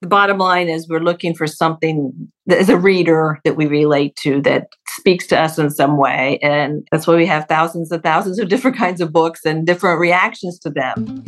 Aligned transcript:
the 0.00 0.08
bottom 0.08 0.38
line 0.38 0.68
is 0.68 0.88
we're 0.88 0.98
looking 0.98 1.34
for 1.34 1.46
something 1.46 2.12
that 2.46 2.58
as 2.58 2.70
a 2.70 2.76
reader 2.76 3.38
that 3.44 3.56
we 3.56 3.66
relate 3.66 4.16
to 4.16 4.40
that 4.42 4.68
speaks 4.88 5.26
to 5.26 5.38
us 5.38 5.58
in 5.58 5.70
some 5.70 5.98
way 5.98 6.38
and 6.42 6.86
that's 6.90 7.06
why 7.06 7.14
we 7.14 7.26
have 7.26 7.46
thousands 7.48 7.92
and 7.92 8.02
thousands 8.02 8.38
of 8.38 8.48
different 8.48 8.76
kinds 8.76 9.00
of 9.02 9.12
books 9.12 9.44
and 9.44 9.66
different 9.66 10.00
reactions 10.00 10.58
to 10.58 10.70
them 10.70 11.24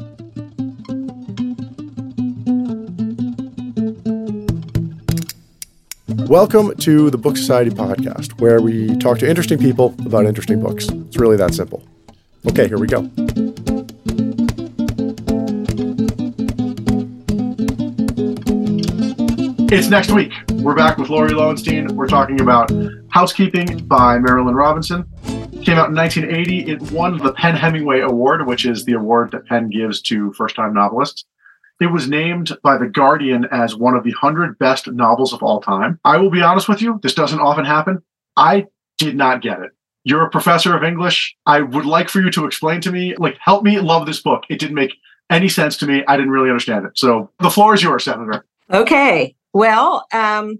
Welcome 6.28 6.74
to 6.76 7.10
the 7.10 7.18
Book 7.18 7.36
Society 7.36 7.68
podcast, 7.68 8.40
where 8.40 8.62
we 8.62 8.96
talk 8.96 9.18
to 9.18 9.28
interesting 9.28 9.58
people 9.58 9.94
about 10.06 10.24
interesting 10.24 10.62
books. 10.62 10.88
It's 10.88 11.18
really 11.18 11.36
that 11.36 11.52
simple. 11.52 11.86
Okay, 12.48 12.68
here 12.68 12.78
we 12.78 12.86
go. 12.86 13.02
It's 19.74 19.88
next 19.88 20.10
week. 20.10 20.34
We're 20.56 20.74
back 20.74 20.98
with 20.98 21.08
Laurie 21.08 21.30
Loewenstein. 21.30 21.92
We're 21.92 22.06
talking 22.06 22.42
about 22.42 22.70
Housekeeping 23.08 23.86
by 23.86 24.18
Marilynne 24.18 24.54
Robinson. 24.54 25.06
It 25.24 25.64
came 25.64 25.78
out 25.78 25.88
in 25.88 25.94
1980. 25.94 26.70
It 26.70 26.82
won 26.92 27.16
the 27.16 27.32
PEN 27.32 27.56
Hemingway 27.56 28.00
Award, 28.00 28.46
which 28.46 28.66
is 28.66 28.84
the 28.84 28.92
award 28.92 29.30
that 29.30 29.46
PEN 29.46 29.70
gives 29.70 30.02
to 30.02 30.30
first 30.34 30.56
time 30.56 30.74
novelists. 30.74 31.24
It 31.80 31.86
was 31.86 32.06
named 32.06 32.52
by 32.62 32.76
The 32.76 32.86
Guardian 32.86 33.46
as 33.50 33.74
one 33.74 33.94
of 33.94 34.04
the 34.04 34.10
100 34.10 34.58
best 34.58 34.88
novels 34.88 35.32
of 35.32 35.42
all 35.42 35.62
time. 35.62 35.98
I 36.04 36.18
will 36.18 36.28
be 36.28 36.42
honest 36.42 36.68
with 36.68 36.82
you, 36.82 37.00
this 37.02 37.14
doesn't 37.14 37.40
often 37.40 37.64
happen. 37.64 38.02
I 38.36 38.66
did 38.98 39.16
not 39.16 39.40
get 39.40 39.60
it. 39.60 39.70
You're 40.04 40.26
a 40.26 40.30
professor 40.30 40.76
of 40.76 40.84
English. 40.84 41.34
I 41.46 41.62
would 41.62 41.86
like 41.86 42.10
for 42.10 42.20
you 42.20 42.30
to 42.32 42.44
explain 42.44 42.82
to 42.82 42.92
me, 42.92 43.16
like, 43.16 43.38
help 43.40 43.64
me 43.64 43.80
love 43.80 44.04
this 44.04 44.20
book. 44.20 44.42
It 44.50 44.58
didn't 44.58 44.76
make 44.76 44.92
any 45.30 45.48
sense 45.48 45.78
to 45.78 45.86
me. 45.86 46.04
I 46.06 46.18
didn't 46.18 46.32
really 46.32 46.50
understand 46.50 46.84
it. 46.84 46.98
So 46.98 47.30
the 47.40 47.50
floor 47.50 47.72
is 47.72 47.82
yours, 47.82 48.04
Senator. 48.04 48.44
Okay. 48.70 49.34
Well, 49.52 50.06
um, 50.12 50.58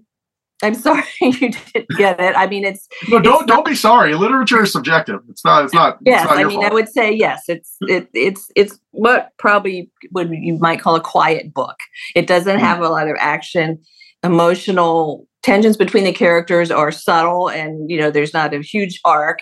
I'm 0.63 0.73
sorry 0.75 1.03
you 1.21 1.51
didn't 1.51 1.89
get 1.97 2.19
it. 2.19 2.35
I 2.37 2.47
mean, 2.47 2.63
it's 2.63 2.87
no, 3.09 3.19
don't 3.19 3.43
it's 3.43 3.51
don't 3.51 3.65
be 3.65 3.75
sorry. 3.75 4.15
Literature 4.15 4.63
is 4.63 4.71
subjective. 4.71 5.19
It's 5.29 5.43
not. 5.43 5.65
It's 5.65 5.73
not. 5.73 5.97
Yes, 6.01 6.23
it's 6.23 6.31
not 6.31 6.39
I 6.39 6.43
mean, 6.45 6.59
fault. 6.61 6.71
I 6.71 6.73
would 6.73 6.89
say 6.89 7.11
yes. 7.11 7.43
It's 7.47 7.75
it, 7.81 8.07
it's 8.13 8.49
it's 8.55 8.79
what 8.91 9.31
probably 9.37 9.91
what 10.11 10.29
you 10.29 10.57
might 10.59 10.81
call 10.81 10.95
a 10.95 11.01
quiet 11.01 11.53
book. 11.53 11.75
It 12.15 12.27
doesn't 12.27 12.59
have 12.59 12.81
a 12.81 12.89
lot 12.89 13.09
of 13.09 13.17
action, 13.19 13.79
emotional 14.23 15.27
tensions 15.43 15.75
between 15.75 16.05
the 16.05 16.13
characters 16.13 16.71
are 16.71 16.91
subtle, 16.91 17.49
and 17.49 17.89
you 17.89 17.99
know, 17.99 18.09
there's 18.09 18.33
not 18.33 18.53
a 18.53 18.61
huge 18.61 18.99
arc. 19.03 19.39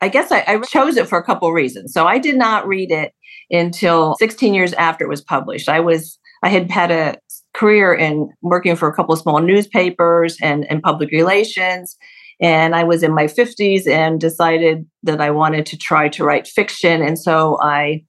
I 0.00 0.08
guess 0.08 0.32
I, 0.32 0.44
I 0.46 0.58
chose 0.60 0.96
it 0.96 1.08
for 1.08 1.18
a 1.18 1.24
couple 1.24 1.48
of 1.48 1.54
reasons. 1.54 1.92
So 1.92 2.06
I 2.06 2.18
did 2.18 2.36
not 2.36 2.66
read 2.66 2.90
it 2.90 3.12
until 3.50 4.14
16 4.18 4.54
years 4.54 4.72
after 4.74 5.04
it 5.04 5.08
was 5.08 5.20
published. 5.20 5.68
I 5.68 5.80
was 5.80 6.18
I 6.42 6.48
had 6.48 6.70
had 6.70 6.90
a 6.90 7.18
career 7.54 7.92
in 7.94 8.30
working 8.42 8.76
for 8.76 8.88
a 8.88 8.94
couple 8.94 9.12
of 9.12 9.20
small 9.20 9.40
newspapers 9.40 10.36
and, 10.42 10.70
and 10.70 10.82
public 10.82 11.10
relations. 11.10 11.96
And 12.40 12.74
I 12.74 12.84
was 12.84 13.02
in 13.02 13.14
my 13.14 13.24
50s 13.24 13.86
and 13.86 14.20
decided 14.20 14.86
that 15.02 15.20
I 15.20 15.30
wanted 15.30 15.66
to 15.66 15.76
try 15.76 16.08
to 16.10 16.24
write 16.24 16.48
fiction. 16.48 17.02
And 17.02 17.18
so 17.18 17.58
I 17.60 18.04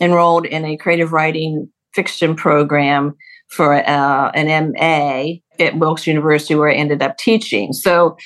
enrolled 0.00 0.46
in 0.46 0.64
a 0.64 0.76
creative 0.76 1.12
writing 1.12 1.70
fiction 1.94 2.34
program 2.34 3.14
for 3.48 3.74
uh, 3.74 4.30
an 4.34 4.72
MA 4.72 5.34
at 5.64 5.78
Wilkes 5.78 6.06
University, 6.06 6.54
where 6.54 6.70
I 6.70 6.74
ended 6.74 7.02
up 7.02 7.18
teaching. 7.18 7.72
So 7.72 8.16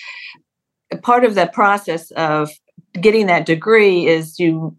part 1.03 1.25
of 1.25 1.35
that 1.35 1.53
process 1.53 2.11
of 2.13 2.51
getting 2.93 3.27
that 3.27 3.47
degree 3.47 4.07
is 4.07 4.39
you 4.39 4.77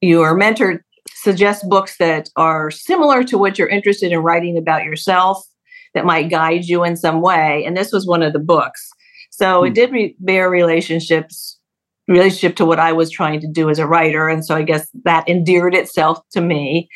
you 0.00 0.22
are 0.22 0.34
mentored 0.34 0.80
suggest 1.26 1.68
books 1.68 1.96
that 1.96 2.30
are 2.36 2.70
similar 2.70 3.24
to 3.24 3.36
what 3.36 3.58
you're 3.58 3.66
interested 3.66 4.12
in 4.12 4.20
writing 4.20 4.56
about 4.56 4.84
yourself 4.84 5.44
that 5.92 6.04
might 6.04 6.30
guide 6.30 6.66
you 6.66 6.84
in 6.84 6.96
some 6.96 7.20
way. 7.20 7.64
And 7.66 7.76
this 7.76 7.90
was 7.90 8.06
one 8.06 8.22
of 8.22 8.32
the 8.32 8.38
books. 8.38 8.88
So 9.30 9.64
it 9.64 9.70
hmm. 9.70 9.74
did 9.74 9.90
re- 9.90 10.16
bear 10.20 10.48
relationships, 10.48 11.58
relationship 12.06 12.54
to 12.56 12.64
what 12.64 12.78
I 12.78 12.92
was 12.92 13.10
trying 13.10 13.40
to 13.40 13.48
do 13.48 13.68
as 13.68 13.80
a 13.80 13.88
writer. 13.88 14.28
And 14.28 14.44
so 14.44 14.54
I 14.54 14.62
guess 14.62 14.86
that 15.02 15.28
endeared 15.28 15.74
itself 15.74 16.20
to 16.30 16.40
me. 16.40 16.88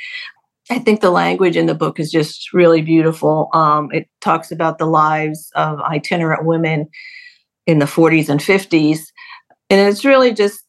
I 0.70 0.78
think 0.78 1.00
the 1.00 1.10
language 1.10 1.56
in 1.56 1.66
the 1.66 1.74
book 1.74 1.98
is 1.98 2.12
just 2.12 2.52
really 2.52 2.82
beautiful. 2.82 3.48
Um, 3.52 3.88
it 3.90 4.08
talks 4.20 4.52
about 4.52 4.78
the 4.78 4.86
lives 4.86 5.50
of 5.56 5.80
itinerant 5.80 6.46
women 6.46 6.88
in 7.66 7.80
the 7.80 7.86
40s 7.86 8.28
and 8.28 8.38
50s. 8.38 9.00
And 9.70 9.80
it's 9.80 10.04
really 10.04 10.32
just 10.32 10.62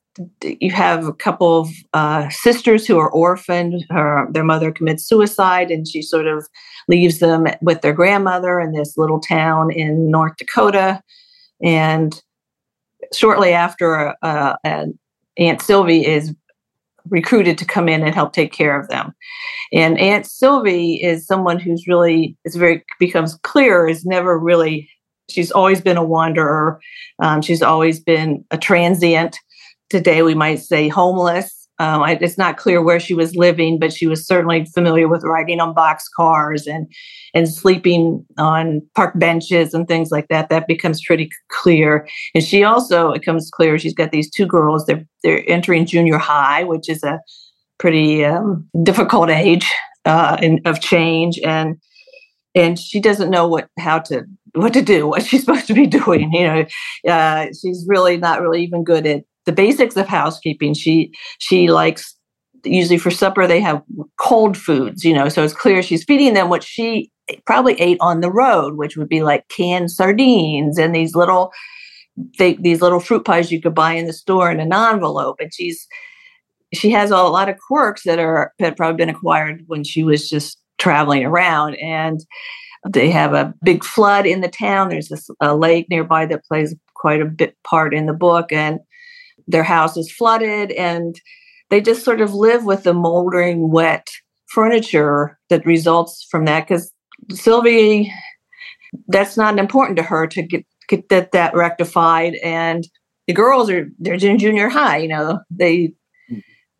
you 0.43 0.71
have 0.71 1.07
a 1.07 1.13
couple 1.13 1.61
of 1.61 1.69
uh, 1.93 2.29
sisters 2.29 2.85
who 2.85 2.97
are 2.97 3.09
orphaned. 3.09 3.85
Her 3.89 4.27
their 4.31 4.43
mother 4.43 4.71
commits 4.71 5.05
suicide, 5.05 5.71
and 5.71 5.87
she 5.87 6.01
sort 6.01 6.27
of 6.27 6.47
leaves 6.87 7.19
them 7.19 7.47
with 7.61 7.81
their 7.81 7.93
grandmother 7.93 8.59
in 8.59 8.73
this 8.73 8.97
little 8.97 9.19
town 9.19 9.71
in 9.71 10.11
North 10.11 10.35
Dakota. 10.37 11.01
And 11.63 12.21
shortly 13.13 13.53
after, 13.53 14.15
uh, 14.21 14.55
Aunt 15.37 15.61
Sylvie 15.61 16.05
is 16.05 16.33
recruited 17.09 17.57
to 17.57 17.65
come 17.65 17.87
in 17.89 18.03
and 18.03 18.13
help 18.13 18.33
take 18.33 18.51
care 18.51 18.79
of 18.79 18.89
them. 18.89 19.13
And 19.73 19.97
Aunt 19.97 20.25
Sylvie 20.25 20.95
is 20.95 21.25
someone 21.25 21.59
who's 21.59 21.87
really 21.87 22.37
is 22.43 22.55
very 22.55 22.83
becomes 22.99 23.35
clear 23.43 23.87
is 23.87 24.05
never 24.05 24.37
really. 24.37 24.89
She's 25.29 25.51
always 25.51 25.79
been 25.79 25.95
a 25.95 26.03
wanderer. 26.03 26.81
Um, 27.19 27.41
she's 27.41 27.61
always 27.61 28.01
been 28.01 28.43
a 28.51 28.57
transient 28.57 29.39
today 29.91 30.23
we 30.23 30.33
might 30.33 30.59
say 30.59 30.87
homeless. 30.87 31.67
Um, 31.77 32.03
I, 32.03 32.17
it's 32.21 32.37
not 32.37 32.57
clear 32.57 32.81
where 32.81 32.99
she 32.99 33.13
was 33.13 33.35
living, 33.35 33.77
but 33.77 33.91
she 33.91 34.07
was 34.07 34.25
certainly 34.25 34.65
familiar 34.65 35.07
with 35.07 35.23
riding 35.23 35.59
on 35.59 35.73
box 35.73 36.07
cars 36.15 36.65
and 36.65 36.87
and 37.33 37.49
sleeping 37.49 38.25
on 38.37 38.81
park 38.95 39.13
benches 39.15 39.73
and 39.73 39.87
things 39.87 40.11
like 40.11 40.27
that. 40.29 40.49
That 40.49 40.67
becomes 40.67 41.03
pretty 41.03 41.29
clear. 41.49 42.07
And 42.33 42.43
she 42.43 42.63
also 42.63 43.11
it 43.11 43.19
becomes 43.19 43.49
clear 43.49 43.77
she's 43.77 43.93
got 43.93 44.11
these 44.11 44.29
two 44.29 44.45
girls. 44.45 44.85
They're 44.85 45.05
they're 45.23 45.43
entering 45.49 45.85
junior 45.85 46.17
high, 46.17 46.63
which 46.63 46.87
is 46.87 47.03
a 47.03 47.19
pretty 47.79 48.23
um, 48.23 48.69
difficult 48.83 49.29
age 49.29 49.69
uh, 50.05 50.37
in, 50.41 50.61
of 50.65 50.79
change, 50.79 51.39
and 51.43 51.77
and 52.55 52.79
she 52.79 53.01
doesn't 53.01 53.31
know 53.31 53.47
what 53.47 53.67
how 53.79 53.99
to 53.99 54.23
what 54.53 54.73
to 54.73 54.81
do, 54.81 55.07
what 55.07 55.23
she's 55.23 55.41
supposed 55.45 55.67
to 55.67 55.73
be 55.73 55.87
doing. 55.87 56.31
You 56.31 56.47
know, 56.47 56.65
uh, 57.11 57.47
she's 57.47 57.85
really 57.87 58.17
not 58.17 58.41
really 58.41 58.63
even 58.63 58.83
good 58.83 59.05
at 59.07 59.23
the 59.45 59.51
basics 59.51 59.97
of 59.97 60.07
housekeeping. 60.07 60.73
She 60.73 61.11
she 61.39 61.69
likes 61.69 62.15
usually 62.63 62.97
for 62.97 63.11
supper 63.11 63.47
they 63.47 63.59
have 63.59 63.81
cold 64.17 64.55
foods, 64.55 65.03
you 65.03 65.13
know, 65.13 65.29
so 65.29 65.43
it's 65.43 65.53
clear 65.53 65.81
she's 65.81 66.03
feeding 66.03 66.33
them 66.33 66.49
what 66.49 66.63
she 66.63 67.11
probably 67.45 67.79
ate 67.79 67.97
on 68.01 68.21
the 68.21 68.31
road, 68.31 68.75
which 68.75 68.97
would 68.97 69.09
be 69.09 69.23
like 69.23 69.47
canned 69.47 69.91
sardines 69.91 70.77
and 70.77 70.93
these 70.93 71.15
little 71.15 71.51
they, 72.37 72.55
these 72.55 72.81
little 72.81 72.99
fruit 72.99 73.25
pies 73.25 73.51
you 73.51 73.61
could 73.61 73.73
buy 73.73 73.93
in 73.93 74.05
the 74.05 74.13
store 74.13 74.51
in 74.51 74.59
an 74.59 74.73
envelope. 74.73 75.37
And 75.39 75.51
she's 75.53 75.87
she 76.73 76.91
has 76.91 77.11
a 77.11 77.17
lot 77.17 77.49
of 77.49 77.57
quirks 77.57 78.03
that 78.03 78.19
are 78.19 78.53
that 78.59 78.77
probably 78.77 78.97
been 78.97 79.15
acquired 79.15 79.63
when 79.67 79.83
she 79.83 80.03
was 80.03 80.29
just 80.29 80.59
traveling 80.77 81.23
around 81.23 81.75
and 81.75 82.21
they 82.89 83.09
have 83.09 83.33
a 83.33 83.53
big 83.63 83.83
flood 83.83 84.25
in 84.25 84.41
the 84.41 84.47
town. 84.47 84.89
There's 84.89 85.09
this 85.09 85.29
a 85.39 85.55
lake 85.55 85.87
nearby 85.89 86.25
that 86.25 86.45
plays 86.45 86.75
quite 86.95 87.21
a 87.21 87.25
bit 87.25 87.55
part 87.63 87.93
in 87.93 88.05
the 88.05 88.13
book, 88.13 88.51
and 88.51 88.79
their 89.47 89.63
house 89.63 89.97
is 89.97 90.11
flooded 90.11 90.71
and 90.71 91.19
they 91.69 91.81
just 91.81 92.03
sort 92.03 92.21
of 92.21 92.33
live 92.33 92.65
with 92.65 92.83
the 92.83 92.93
moldering 92.93 93.71
wet 93.71 94.07
furniture 94.47 95.37
that 95.49 95.65
results 95.65 96.27
from 96.29 96.45
that 96.45 96.67
because 96.67 96.91
sylvie 97.31 98.11
that's 99.07 99.37
not 99.37 99.57
important 99.57 99.97
to 99.97 100.03
her 100.03 100.27
to 100.27 100.41
get 100.41 100.65
get 100.87 101.07
that, 101.09 101.31
that 101.31 101.55
rectified 101.55 102.35
and 102.43 102.87
the 103.27 103.33
girls 103.33 103.69
are 103.69 103.87
they're 103.99 104.15
in 104.15 104.37
junior 104.37 104.67
high 104.67 104.97
you 104.97 105.07
know 105.07 105.39
they 105.49 105.93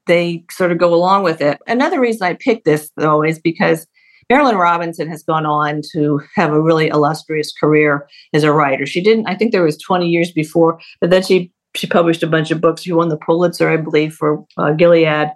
they 0.07 0.43
sort 0.51 0.72
of 0.72 0.78
go 0.78 0.93
along 0.93 1.23
with 1.23 1.41
it. 1.41 1.59
Another 1.67 1.99
reason 1.99 2.28
i 2.28 2.33
picked 2.33 2.66
this 2.66 2.91
though 2.97 3.23
is 3.23 3.39
because 3.39 3.88
marilynne 4.31 4.59
robinson 4.59 5.07
has 5.07 5.23
gone 5.23 5.45
on 5.45 5.81
to 5.93 6.19
have 6.35 6.51
a 6.51 6.61
really 6.61 6.88
illustrious 6.88 7.53
career 7.53 8.07
as 8.34 8.43
a 8.43 8.52
writer. 8.52 8.85
She 8.85 9.02
didn't 9.02 9.28
i 9.28 9.35
think 9.35 9.52
there 9.52 9.64
was 9.64 9.78
20 9.78 10.07
years 10.07 10.31
before 10.31 10.79
but 10.99 11.09
then 11.09 11.23
she 11.23 11.52
she 11.76 11.88
published 11.88 12.23
a 12.23 12.28
bunch 12.28 12.52
of 12.52 12.62
books. 12.62 12.82
She 12.82 12.91
won 12.91 13.09
the 13.09 13.18
Pulitzer, 13.18 13.70
I 13.70 13.78
believe, 13.78 14.14
for 14.14 14.46
uh, 14.58 14.73
Gilead. 14.73 15.32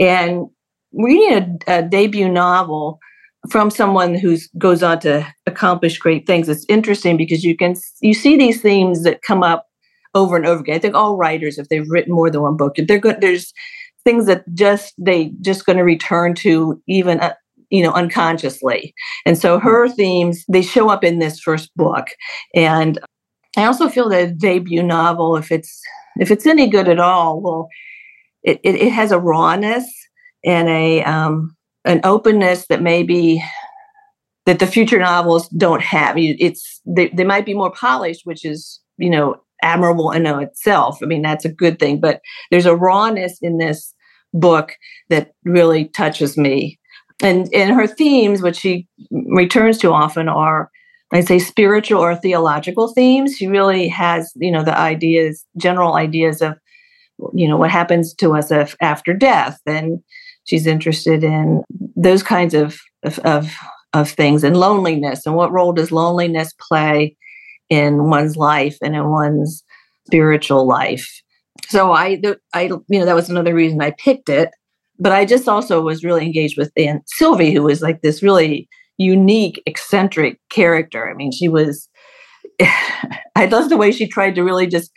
And 0.00 0.46
reading 0.92 1.60
a, 1.66 1.78
a, 1.78 1.82
debut 1.82 2.28
novel 2.28 2.98
from 3.50 3.70
someone 3.70 4.14
who 4.14 4.36
goes 4.56 4.82
on 4.82 5.00
to 5.00 5.26
accomplish 5.46 5.98
great 5.98 6.26
things, 6.26 6.48
it's 6.48 6.66
interesting 6.68 7.16
because 7.16 7.44
you 7.44 7.56
can 7.56 7.74
you 8.00 8.14
see 8.14 8.36
these 8.36 8.60
themes 8.60 9.02
that 9.04 9.22
come 9.22 9.42
up 9.42 9.66
over 10.14 10.36
and 10.36 10.46
over 10.46 10.60
again. 10.60 10.76
I 10.76 10.78
think 10.78 10.94
all 10.94 11.16
writers, 11.16 11.58
if 11.58 11.68
they've 11.68 11.88
written 11.88 12.14
more 12.14 12.30
than 12.30 12.42
one 12.42 12.56
book, 12.56 12.76
they're 12.76 12.98
good. 12.98 13.20
There's 13.20 13.52
things 14.04 14.26
that 14.26 14.44
just 14.54 14.94
they 14.98 15.32
just 15.40 15.66
going 15.66 15.78
to 15.78 15.84
return 15.84 16.34
to 16.36 16.80
even. 16.86 17.20
Uh, 17.20 17.34
you 17.70 17.82
know 17.82 17.92
unconsciously 17.92 18.94
and 19.26 19.36
so 19.36 19.58
her 19.58 19.90
themes 19.90 20.42
they 20.48 20.62
show 20.62 20.88
up 20.88 21.04
in 21.04 21.18
this 21.18 21.38
first 21.38 21.70
book 21.76 22.06
and 22.54 22.98
I 23.56 23.64
also 23.64 23.88
feel 23.88 24.08
that 24.10 24.28
a 24.28 24.32
debut 24.32 24.82
novel, 24.82 25.36
if 25.36 25.50
it's 25.50 25.80
if 26.16 26.30
it's 26.30 26.46
any 26.46 26.68
good 26.68 26.88
at 26.88 26.98
all, 26.98 27.40
well, 27.40 27.68
it, 28.42 28.60
it, 28.62 28.74
it 28.76 28.92
has 28.92 29.12
a 29.12 29.18
rawness 29.18 29.86
and 30.44 30.68
a 30.68 31.02
um, 31.04 31.56
an 31.84 32.00
openness 32.04 32.66
that 32.68 32.82
maybe 32.82 33.42
that 34.46 34.58
the 34.58 34.66
future 34.66 34.98
novels 34.98 35.48
don't 35.50 35.82
have. 35.82 36.16
It's 36.16 36.80
they, 36.86 37.08
they 37.08 37.24
might 37.24 37.46
be 37.46 37.54
more 37.54 37.70
polished, 37.70 38.22
which 38.24 38.44
is 38.44 38.80
you 38.96 39.10
know 39.10 39.36
admirable 39.62 40.10
in 40.10 40.26
itself. 40.26 40.98
I 41.02 41.06
mean, 41.06 41.22
that's 41.22 41.44
a 41.44 41.52
good 41.52 41.78
thing. 41.78 42.00
But 42.00 42.20
there's 42.50 42.66
a 42.66 42.76
rawness 42.76 43.38
in 43.42 43.58
this 43.58 43.94
book 44.32 44.76
that 45.08 45.32
really 45.44 45.86
touches 45.86 46.36
me. 46.36 46.78
And 47.20 47.52
and 47.52 47.74
her 47.74 47.86
themes, 47.86 48.42
which 48.42 48.56
she 48.56 48.86
returns 49.10 49.78
to 49.78 49.92
often, 49.92 50.28
are 50.28 50.70
I 51.12 51.20
say 51.20 51.38
spiritual 51.38 52.00
or 52.00 52.14
theological 52.14 52.88
themes. 52.88 53.36
She 53.36 53.46
really 53.46 53.88
has, 53.88 54.30
you 54.36 54.50
know, 54.50 54.62
the 54.62 54.76
ideas, 54.76 55.44
general 55.56 55.94
ideas 55.94 56.42
of, 56.42 56.54
you 57.32 57.48
know, 57.48 57.56
what 57.56 57.70
happens 57.70 58.14
to 58.14 58.34
us 58.34 58.50
if, 58.50 58.76
after 58.80 59.14
death. 59.14 59.58
And 59.66 60.02
she's 60.44 60.66
interested 60.66 61.24
in 61.24 61.62
those 61.96 62.22
kinds 62.22 62.54
of, 62.54 62.78
of, 63.04 63.18
of, 63.20 63.54
of 63.94 64.10
things 64.10 64.44
and 64.44 64.56
loneliness 64.56 65.24
and 65.24 65.34
what 65.34 65.50
role 65.50 65.72
does 65.72 65.90
loneliness 65.90 66.52
play 66.68 67.16
in 67.70 68.10
one's 68.10 68.36
life 68.36 68.76
and 68.82 68.94
in 68.94 69.08
one's 69.08 69.64
spiritual 70.06 70.66
life. 70.66 71.22
So 71.68 71.92
I, 71.92 72.20
I, 72.54 72.64
you 72.64 72.98
know, 72.98 73.06
that 73.06 73.14
was 73.14 73.30
another 73.30 73.54
reason 73.54 73.80
I 73.80 73.92
picked 73.92 74.28
it. 74.28 74.50
But 74.98 75.12
I 75.12 75.24
just 75.24 75.48
also 75.48 75.80
was 75.80 76.02
really 76.02 76.26
engaged 76.26 76.58
with 76.58 76.72
Aunt 76.76 77.02
Sylvie, 77.06 77.52
who 77.52 77.62
was 77.62 77.80
like 77.80 78.02
this 78.02 78.22
really 78.22 78.68
unique, 78.98 79.62
eccentric 79.66 80.40
character. 80.50 81.08
I 81.08 81.14
mean, 81.14 81.32
she 81.32 81.48
was, 81.48 81.88
I 82.60 83.46
love 83.50 83.70
the 83.70 83.76
way 83.76 83.92
she 83.92 84.08
tried 84.08 84.34
to 84.34 84.42
really 84.42 84.66
just, 84.66 84.90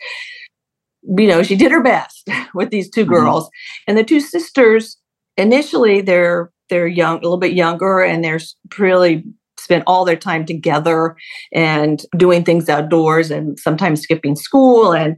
you 1.02 1.26
know, 1.26 1.42
she 1.42 1.56
did 1.56 1.72
her 1.72 1.82
best 1.82 2.28
with 2.54 2.70
these 2.70 2.90
2 2.90 3.02
mm-hmm. 3.02 3.14
girls. 3.14 3.48
And 3.86 3.96
the 3.96 4.04
two 4.04 4.20
sisters, 4.20 4.98
initially, 5.36 6.00
they're, 6.00 6.50
they're 6.68 6.86
young, 6.86 7.18
a 7.18 7.22
little 7.22 7.38
bit 7.38 7.52
younger, 7.52 8.00
and 8.00 8.24
they're 8.24 8.40
really 8.78 9.24
spent 9.62 9.84
all 9.86 10.04
their 10.04 10.16
time 10.16 10.44
together 10.44 11.16
and 11.52 12.04
doing 12.16 12.44
things 12.44 12.68
outdoors 12.68 13.30
and 13.30 13.58
sometimes 13.60 14.02
skipping 14.02 14.34
school 14.34 14.92
and 14.92 15.16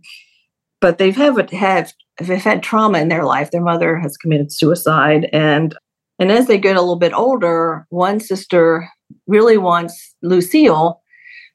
but 0.80 0.98
they've 0.98 1.16
have 1.16 1.50
have 1.50 1.92
they've 2.18 2.42
had 2.42 2.62
trauma 2.62 2.98
in 2.98 3.08
their 3.08 3.24
life 3.24 3.50
their 3.50 3.62
mother 3.62 3.98
has 3.98 4.18
committed 4.18 4.52
suicide 4.52 5.28
and 5.32 5.74
and 6.18 6.30
as 6.30 6.46
they 6.46 6.58
get 6.58 6.76
a 6.76 6.80
little 6.80 6.96
bit 6.96 7.12
older 7.12 7.86
one 7.90 8.20
sister 8.20 8.88
really 9.26 9.56
wants 9.56 10.14
lucille 10.22 11.00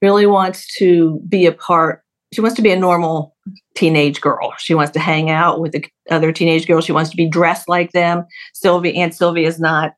really 0.01 0.25
wants 0.25 0.73
to 0.77 1.21
be 1.27 1.45
a 1.45 1.51
part 1.51 2.03
she 2.33 2.41
wants 2.41 2.55
to 2.55 2.61
be 2.61 2.71
a 2.71 2.79
normal 2.79 3.35
teenage 3.75 4.21
girl 4.21 4.53
she 4.57 4.73
wants 4.73 4.91
to 4.91 4.99
hang 4.99 5.29
out 5.29 5.59
with 5.59 5.71
the 5.71 5.85
other 6.11 6.31
teenage 6.31 6.67
girls 6.67 6.85
she 6.85 6.91
wants 6.91 7.09
to 7.09 7.17
be 7.17 7.27
dressed 7.27 7.67
like 7.67 7.91
them 7.91 8.25
sylvie 8.53 8.95
aunt 8.95 9.13
Sylvia 9.13 9.47
is 9.47 9.59
not 9.59 9.93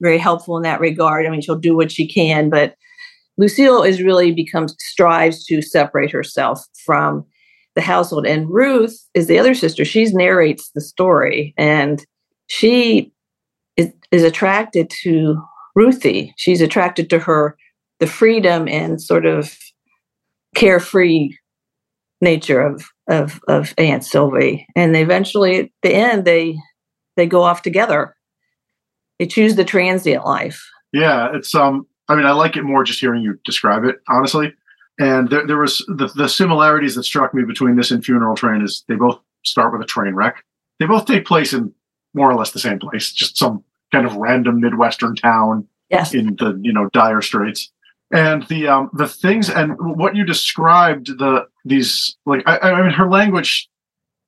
very 0.00 0.18
helpful 0.18 0.56
in 0.56 0.62
that 0.62 0.80
regard. 0.80 1.26
I 1.26 1.30
mean, 1.30 1.40
she'll 1.40 1.58
do 1.58 1.76
what 1.76 1.90
she 1.90 2.06
can, 2.06 2.50
but 2.50 2.74
Lucille 3.38 3.82
is 3.82 4.02
really 4.02 4.32
becomes 4.32 4.74
strives 4.78 5.44
to 5.46 5.60
separate 5.60 6.10
herself 6.10 6.64
from 6.84 7.24
the 7.74 7.82
household. 7.82 8.26
And 8.26 8.48
Ruth 8.48 8.98
is 9.14 9.26
the 9.26 9.38
other 9.38 9.54
sister. 9.54 9.84
She 9.84 10.04
narrates 10.06 10.70
the 10.74 10.80
story, 10.80 11.54
and 11.56 12.04
she 12.46 13.12
is, 14.10 14.22
attracted 14.22 14.90
to 15.02 15.42
Ruthie. 15.74 16.32
She's 16.36 16.60
attracted 16.60 17.10
to 17.10 17.18
her 17.18 17.56
the 18.00 18.06
freedom 18.06 18.68
and 18.68 19.00
sort 19.00 19.26
of 19.26 19.56
carefree 20.54 21.30
nature 22.20 22.60
of 22.60 22.84
of 23.08 23.40
of 23.48 23.74
Aunt 23.78 24.04
Sylvie. 24.04 24.66
And 24.74 24.96
eventually, 24.96 25.58
at 25.60 25.70
the 25.82 25.94
end, 25.94 26.24
they 26.24 26.56
they 27.16 27.26
go 27.26 27.42
off 27.42 27.62
together 27.62 28.16
they 29.18 29.26
choose 29.26 29.56
the 29.56 29.64
transient 29.64 30.24
life. 30.24 30.62
Yeah, 30.92 31.28
it's 31.34 31.54
um. 31.54 31.86
I 32.08 32.14
mean, 32.14 32.26
I 32.26 32.32
like 32.32 32.56
it 32.56 32.62
more 32.62 32.84
just 32.84 33.00
hearing 33.00 33.22
you 33.22 33.38
describe 33.44 33.84
it, 33.84 33.96
honestly. 34.08 34.54
And 34.98 35.28
there, 35.28 35.44
there 35.44 35.58
was 35.58 35.84
the, 35.88 36.06
the 36.14 36.28
similarities 36.28 36.94
that 36.94 37.02
struck 37.02 37.34
me 37.34 37.42
between 37.42 37.74
this 37.74 37.90
and 37.90 38.04
Funeral 38.04 38.36
Train 38.36 38.62
is 38.62 38.84
they 38.86 38.94
both 38.94 39.18
start 39.44 39.72
with 39.72 39.82
a 39.82 39.86
train 39.86 40.14
wreck. 40.14 40.44
They 40.78 40.86
both 40.86 41.06
take 41.06 41.26
place 41.26 41.52
in 41.52 41.72
more 42.14 42.30
or 42.30 42.36
less 42.36 42.52
the 42.52 42.60
same 42.60 42.78
place, 42.78 43.12
just 43.12 43.36
some 43.36 43.64
kind 43.92 44.06
of 44.06 44.16
random 44.16 44.60
midwestern 44.60 45.14
town 45.14 45.66
yes. 45.90 46.14
in 46.14 46.36
the 46.36 46.58
you 46.62 46.72
know 46.72 46.88
dire 46.92 47.22
straits. 47.22 47.70
And 48.12 48.46
the 48.48 48.68
um 48.68 48.90
the 48.92 49.08
things 49.08 49.50
and 49.50 49.74
what 49.78 50.14
you 50.14 50.24
described 50.24 51.18
the 51.18 51.46
these 51.64 52.16
like 52.24 52.42
I, 52.46 52.58
I 52.58 52.82
mean 52.82 52.92
her 52.92 53.08
language. 53.10 53.68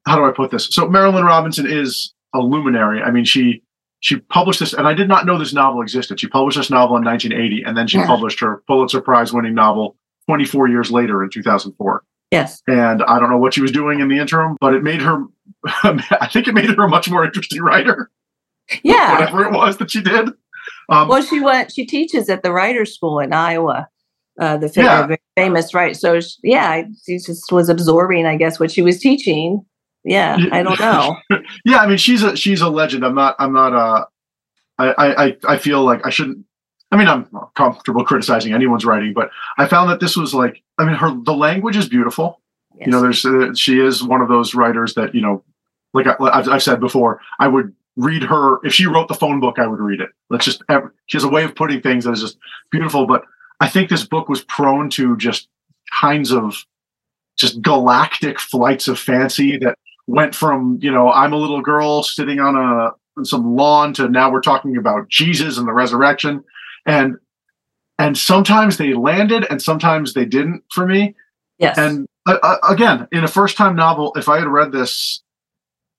How 0.07 0.17
do 0.17 0.25
I 0.25 0.33
put 0.33 0.51
this? 0.51 0.69
So 0.71 0.87
Marilynne 0.87 1.25
Robinson 1.25 1.67
is 1.71 2.15
a 2.35 2.41
luminary. 2.41 3.03
I 3.03 3.11
mean 3.11 3.25
she 3.25 3.63
she 4.01 4.17
published 4.17 4.61
this, 4.61 4.73
and 4.73 4.87
I 4.87 4.95
did 4.95 5.09
not 5.09 5.27
know 5.27 5.39
this 5.39 5.53
novel 5.53 5.83
existed. 5.83 6.21
She 6.21 6.29
published 6.29 6.57
this 6.57 6.71
novel 6.71 6.97
in 6.97 7.05
1980, 7.05 7.65
and 7.65 7.77
then 7.77 7.89
she 7.89 7.99
yeah. 7.99 8.07
published 8.07 8.41
her 8.41 8.63
Pulitzer 8.67 9.01
Prize 9.01 9.33
winning 9.33 9.55
novel 9.55 9.97
24 10.29 10.69
years 10.69 10.91
later 10.91 11.23
in 11.23 11.31
2004. 11.31 12.05
Yes. 12.31 12.63
And 12.69 13.03
I 13.05 13.19
don't 13.19 13.31
know 13.31 13.39
what 13.39 13.55
she 13.55 13.61
was 13.61 13.73
doing 13.73 14.01
in 14.01 14.09
the 14.09 14.19
interim, 14.19 14.57
but 14.61 14.75
it 14.75 14.83
made 14.83 15.01
her, 15.03 15.25
I 15.65 16.29
think 16.33 16.47
it 16.47 16.55
made 16.55 16.67
her 16.67 16.85
a 16.85 16.89
much 16.89 17.11
more 17.11 17.25
interesting 17.25 17.63
writer. 17.63 18.11
Yeah. 18.83 19.13
Whatever 19.19 19.45
it 19.47 19.53
was 19.53 19.77
that 19.79 19.91
she 19.91 20.03
did. 20.03 20.31
Um, 20.89 21.09
well, 21.09 21.23
she 21.23 21.41
went, 21.41 21.73
she 21.73 21.85
teaches 21.85 22.29
at 22.29 22.43
the 22.43 22.53
writers' 22.53 22.95
school 22.95 23.19
in 23.21 23.33
Iowa, 23.33 23.89
uh, 24.41 24.57
the 24.57 24.73
yeah. 24.75 25.15
famous, 25.37 25.75
right? 25.75 25.97
So, 25.97 26.19
yeah, 26.43 26.83
she 27.05 27.19
just 27.19 27.53
was 27.53 27.69
absorbing, 27.69 28.27
I 28.27 28.37
guess, 28.37 28.59
what 28.59 28.71
she 28.71 28.83
was 28.83 28.99
teaching 28.99 29.65
yeah, 30.05 30.39
I 30.53 30.63
don't 30.63 30.81
know. 30.81 31.17
yeah, 31.65 31.79
I 31.79 31.87
mean, 31.87 31.99
she's 31.99 32.23
a 32.23 32.37
she's 32.37 32.61
a 32.61 32.69
legend. 32.69 33.05
I'm 33.05 33.15
not. 33.15 33.37
I'm 33.39 33.53
not. 33.53 33.75
Uh, 33.75 34.05
I 34.79 35.27
I 35.27 35.37
I 35.47 35.59
feel 35.59 35.85
like 35.85 36.07
I 36.07 36.11
shouldn't. 36.11 36.45
I 36.91 36.97
mean, 36.97 37.09
I'm 37.09 37.29
comfortable 37.55 38.05
criticizing 38.05 38.55
anyone's 38.55 38.87
writing, 38.87 39.13
but 39.13 39.31
I 39.59 39.67
found 39.67 39.91
that 39.91 40.01
this 40.01 40.17
was 40.17 40.35
like. 40.35 40.63
I 40.79 40.85
mean, 40.85 40.95
her 40.95 41.15
the 41.25 41.35
language 41.35 41.77
is 41.77 41.89
beautiful. 41.89 42.41
Yes. 42.77 42.87
You 42.87 42.93
know, 42.93 43.03
there's 43.03 43.25
uh, 43.25 43.53
she 43.55 43.81
is 43.81 44.03
one 44.03 44.23
of 44.23 44.29
those 44.29 44.55
writers 44.55 44.95
that 44.95 45.15
you 45.15 45.21
know, 45.21 45.45
like 45.93 46.07
I, 46.07 46.15
I've, 46.21 46.49
I've 46.49 46.63
said 46.63 46.81
before, 46.81 47.21
I 47.39 47.49
would 47.49 47.75
read 47.99 48.23
her 48.23 48.65
if 48.65 48.73
she 48.73 48.87
wrote 48.87 49.09
the 49.09 49.15
phone 49.15 49.41
book. 49.41 49.59
I 49.59 49.67
would 49.67 49.81
read 49.81 50.01
it. 50.01 50.11
Let's 50.31 50.47
just. 50.47 50.63
She 51.07 51.17
has 51.17 51.25
a 51.25 51.29
way 51.29 51.45
of 51.45 51.55
putting 51.55 51.83
things 51.83 52.05
that 52.05 52.13
is 52.13 52.23
just 52.23 52.39
beautiful. 52.71 53.07
But 53.07 53.25
I 53.61 53.69
think 53.69 53.91
this 53.91 54.07
book 54.07 54.29
was 54.29 54.43
prone 54.45 54.89
to 54.91 55.17
just 55.17 55.49
kinds 55.93 56.33
of 56.33 56.65
just 57.37 57.61
galactic 57.61 58.39
flights 58.39 58.89
of 58.89 58.99
fancy 58.99 59.59
that 59.59 59.77
went 60.07 60.35
from 60.35 60.79
you 60.81 60.91
know 60.91 61.11
I'm 61.11 61.33
a 61.33 61.37
little 61.37 61.61
girl 61.61 62.03
sitting 62.03 62.41
on 62.41 62.57
a 62.57 62.93
on 63.19 63.25
some 63.25 63.57
lawn 63.57 63.93
to 63.95 64.09
now 64.09 64.31
we're 64.31 64.41
talking 64.41 64.77
about 64.77 65.09
Jesus 65.09 65.59
and 65.59 65.67
the 65.67 65.73
resurrection, 65.73 66.45
and 66.87 67.17
and 67.99 68.17
sometimes 68.17 68.77
they 68.77 68.95
landed 68.95 69.47
and 69.51 69.61
sometimes 69.61 70.15
they 70.15 70.25
didn't 70.25 70.63
for 70.73 70.87
me. 70.87 71.15
Yes. 71.59 71.77
And 71.77 72.07
uh, 72.27 72.39
uh 72.43 72.59
again, 72.69 73.09
in 73.11 73.25
a 73.25 73.29
first 73.29 73.57
time 73.57 73.75
novel, 73.75 74.13
if 74.15 74.29
I 74.29 74.39
had 74.39 74.47
read 74.47 74.71
this, 74.71 75.23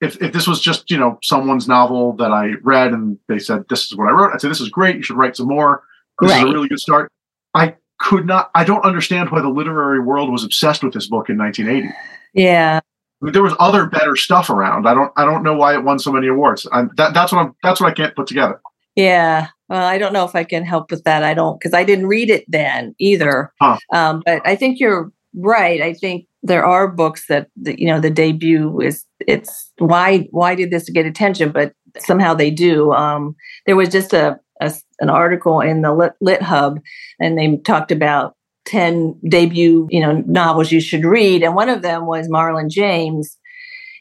if 0.01 0.21
if 0.21 0.33
this 0.33 0.47
was 0.47 0.61
just 0.61 0.89
you 0.89 0.97
know 0.97 1.19
someone's 1.23 1.67
novel 1.67 2.13
that 2.13 2.31
I 2.31 2.53
read 2.63 2.93
and 2.93 3.17
they 3.27 3.39
said 3.39 3.65
this 3.69 3.85
is 3.85 3.95
what 3.95 4.07
I 4.07 4.11
wrote, 4.11 4.31
I'd 4.33 4.41
say 4.41 4.47
this 4.47 4.61
is 4.61 4.69
great. 4.69 4.95
You 4.95 5.03
should 5.03 5.17
write 5.17 5.35
some 5.35 5.47
more. 5.47 5.83
This 6.21 6.31
right. 6.31 6.43
is 6.45 6.49
a 6.49 6.53
really 6.53 6.67
good 6.67 6.79
start. 6.79 7.11
I 7.53 7.75
could 7.99 8.25
not. 8.25 8.51
I 8.55 8.63
don't 8.63 8.83
understand 8.85 9.29
why 9.29 9.41
the 9.41 9.49
literary 9.49 9.99
world 9.99 10.31
was 10.31 10.43
obsessed 10.43 10.83
with 10.83 10.93
this 10.93 11.07
book 11.07 11.29
in 11.29 11.37
1980. 11.37 11.93
Yeah. 12.33 12.79
I 13.21 13.25
mean, 13.25 13.33
there 13.33 13.43
was 13.43 13.53
other 13.59 13.85
better 13.85 14.15
stuff 14.15 14.49
around. 14.49 14.87
I 14.87 14.93
don't 14.93 15.11
I 15.17 15.25
don't 15.25 15.43
know 15.43 15.53
why 15.53 15.73
it 15.73 15.83
won 15.83 15.99
so 15.99 16.11
many 16.11 16.27
awards. 16.27 16.65
I'm, 16.71 16.89
that, 16.95 17.13
that's 17.13 17.31
what 17.31 17.39
I'm 17.39 17.55
that's 17.63 17.81
what 17.81 17.89
I 17.91 17.93
can't 17.93 18.15
put 18.15 18.27
together. 18.27 18.61
Yeah. 18.95 19.47
Well, 19.67 19.85
I 19.85 19.97
don't 19.97 20.13
know 20.13 20.25
if 20.25 20.35
I 20.35 20.43
can 20.43 20.65
help 20.65 20.91
with 20.91 21.03
that. 21.03 21.23
I 21.23 21.33
don't 21.33 21.59
because 21.59 21.73
I 21.73 21.83
didn't 21.83 22.07
read 22.07 22.29
it 22.29 22.45
then 22.47 22.95
either. 22.99 23.51
Huh. 23.61 23.77
Um, 23.93 24.23
but 24.25 24.41
I 24.45 24.55
think 24.55 24.79
you're 24.79 25.11
right. 25.35 25.81
I 25.81 25.93
think 25.93 26.27
there 26.41 26.65
are 26.65 26.87
books 26.87 27.25
that, 27.27 27.47
you 27.63 27.87
know 27.87 27.99
the 27.99 28.09
debut 28.09 28.79
is 28.81 29.05
it's 29.27 29.71
why 29.77 30.27
why 30.31 30.55
did 30.55 30.71
this 30.71 30.89
get 30.89 31.05
attention? 31.05 31.51
But 31.51 31.73
somehow 31.97 32.33
they 32.33 32.51
do. 32.51 32.93
Um, 32.93 33.35
there 33.65 33.75
was 33.75 33.89
just 33.89 34.13
a, 34.13 34.39
a 34.61 34.73
an 34.99 35.09
article 35.09 35.61
in 35.61 35.81
the 35.81 35.93
Lit, 35.93 36.13
Lit 36.21 36.41
Hub, 36.41 36.79
and 37.19 37.37
they 37.37 37.57
talked 37.57 37.91
about 37.91 38.35
10 38.69 39.19
debut, 39.27 39.87
you 39.89 39.99
know, 39.99 40.23
novels 40.27 40.71
you 40.71 40.79
should 40.79 41.03
read. 41.03 41.43
And 41.43 41.55
one 41.55 41.69
of 41.69 41.81
them 41.81 42.05
was 42.05 42.27
Marlon 42.27 42.69
James. 42.69 43.37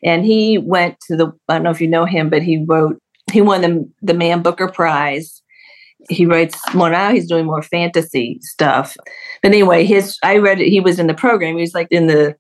And 0.05 0.25
he 0.25 0.59
went 0.59 1.01
to 1.09 1.17
the, 1.17 1.33
I 1.49 1.55
don't 1.55 1.63
know 1.63 1.71
if 1.71 1.81
you 1.81 1.89
know 1.89 2.05
him, 2.05 2.29
but 2.29 2.43
he 2.43 2.65
wrote, 2.69 2.99
he 3.33 3.41
won 3.41 3.63
the, 3.63 3.91
the 4.03 4.15
Man 4.15 4.43
Booker 4.43 4.69
Prize. 4.69 5.43
He 6.09 6.27
writes 6.27 6.59
more 6.75 6.91
now, 6.91 7.13
he's 7.13 7.29
doing 7.29 7.47
more 7.47 7.63
fantasy 7.63 8.39
stuff. 8.43 8.97
But 9.43 9.53
anyway, 9.53 9.85
his, 9.85 10.17
I 10.23 10.39
read 10.39 10.61
it, 10.61 10.69
he 10.69 10.81
was 10.81 10.99
in 10.99 11.07
the 11.07 11.15
program. 11.15 11.57
He 11.57 11.63
was 11.63 11.75
like 11.75 11.89
in 11.91 12.07
the, 12.07 12.37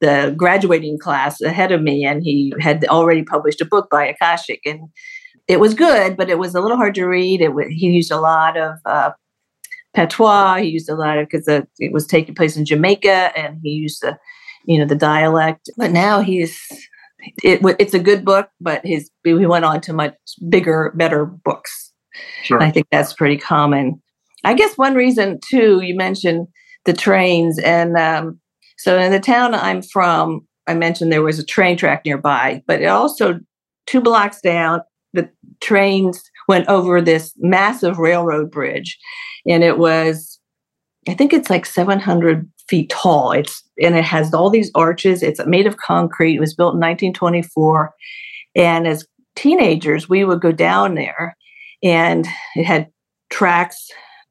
the 0.00 0.34
graduating 0.36 0.98
class 0.98 1.40
ahead 1.40 1.70
of 1.70 1.82
me, 1.82 2.04
and 2.04 2.22
he 2.22 2.52
had 2.60 2.84
already 2.86 3.22
published 3.22 3.60
a 3.60 3.64
book 3.66 3.88
by 3.90 4.06
Akashic. 4.06 4.60
And 4.66 4.88
it 5.46 5.60
was 5.60 5.74
good, 5.74 6.16
but 6.16 6.30
it 6.30 6.38
was 6.38 6.54
a 6.54 6.60
little 6.60 6.76
hard 6.76 6.94
to 6.96 7.06
read. 7.06 7.40
It 7.40 7.54
was, 7.54 7.66
he 7.68 7.88
used 7.90 8.10
a 8.10 8.20
lot 8.20 8.56
of 8.56 8.74
uh, 8.84 9.10
patois. 9.94 10.56
He 10.56 10.68
used 10.68 10.88
a 10.88 10.96
lot 10.96 11.18
of 11.18 11.28
because 11.28 11.46
it 11.46 11.92
was 11.92 12.06
taking 12.06 12.34
place 12.34 12.56
in 12.56 12.64
Jamaica, 12.64 13.30
and 13.36 13.58
he 13.62 13.70
used 13.70 14.02
the, 14.02 14.18
you 14.66 14.78
know, 14.78 14.86
the 14.86 14.96
dialect. 14.96 15.70
But 15.76 15.92
now 15.92 16.20
he's 16.20 16.60
it, 17.42 17.60
it's 17.78 17.94
a 17.94 17.98
good 17.98 18.24
book, 18.24 18.48
but 18.60 18.84
his 18.84 19.10
he 19.24 19.34
went 19.34 19.64
on 19.64 19.80
to 19.82 19.92
much 19.92 20.14
bigger, 20.48 20.92
better 20.96 21.24
books. 21.24 21.91
Sure. 22.42 22.62
I 22.62 22.70
think 22.70 22.86
that's 22.90 23.12
pretty 23.14 23.36
common. 23.36 24.00
I 24.44 24.54
guess 24.54 24.76
one 24.76 24.94
reason 24.94 25.38
too, 25.48 25.80
you 25.82 25.94
mentioned 25.94 26.48
the 26.84 26.92
trains, 26.92 27.58
and 27.60 27.96
um, 27.96 28.40
so 28.78 28.98
in 28.98 29.12
the 29.12 29.20
town 29.20 29.54
I'm 29.54 29.82
from, 29.82 30.46
I 30.66 30.74
mentioned 30.74 31.12
there 31.12 31.22
was 31.22 31.38
a 31.38 31.44
train 31.44 31.76
track 31.76 32.02
nearby, 32.04 32.62
but 32.66 32.82
it 32.82 32.86
also 32.86 33.40
two 33.86 34.00
blocks 34.00 34.40
down, 34.40 34.80
the 35.12 35.28
trains 35.60 36.22
went 36.48 36.68
over 36.68 37.00
this 37.00 37.32
massive 37.38 37.98
railroad 37.98 38.50
bridge, 38.50 38.98
and 39.46 39.62
it 39.62 39.78
was, 39.78 40.40
I 41.08 41.14
think 41.14 41.32
it's 41.32 41.50
like 41.50 41.66
700 41.66 42.48
feet 42.68 42.90
tall. 42.90 43.32
It's 43.32 43.62
and 43.82 43.96
it 43.96 44.04
has 44.04 44.32
all 44.32 44.50
these 44.50 44.70
arches. 44.74 45.22
It's 45.22 45.44
made 45.46 45.66
of 45.66 45.76
concrete. 45.76 46.36
It 46.36 46.40
was 46.40 46.54
built 46.54 46.74
in 46.74 46.80
1924, 46.80 47.92
and 48.54 48.86
as 48.86 49.06
teenagers, 49.36 50.08
we 50.08 50.24
would 50.24 50.40
go 50.40 50.52
down 50.52 50.94
there, 50.94 51.36
and 51.82 52.26
it 52.56 52.64
had 52.64 52.88
tracks, 53.30 53.88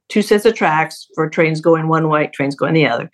two 0.10 0.22
sets 0.22 0.46
of 0.46 0.55
tracks 0.55 1.08
for 1.15 1.29
trains 1.29 1.62
going 1.62 1.88
one 1.88 2.10
way, 2.10 2.27
trains 2.27 2.55
going 2.55 2.74
the 2.74 2.88
other, 2.88 3.10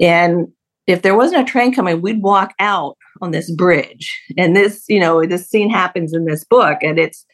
and 0.00 0.48
if 0.86 1.02
there 1.02 1.16
wasn't 1.16 1.42
a 1.42 1.50
train 1.50 1.74
coming, 1.74 2.00
we'd 2.00 2.22
walk 2.22 2.54
out 2.60 2.96
on 3.20 3.32
this 3.32 3.50
bridge. 3.50 4.22
And 4.38 4.54
this, 4.54 4.84
you 4.88 5.00
know, 5.00 5.26
this 5.26 5.48
scene 5.48 5.68
happens 5.68 6.12
in 6.12 6.26
this 6.26 6.44
book, 6.44 6.78
and 6.80 6.96
it's 6.96 7.26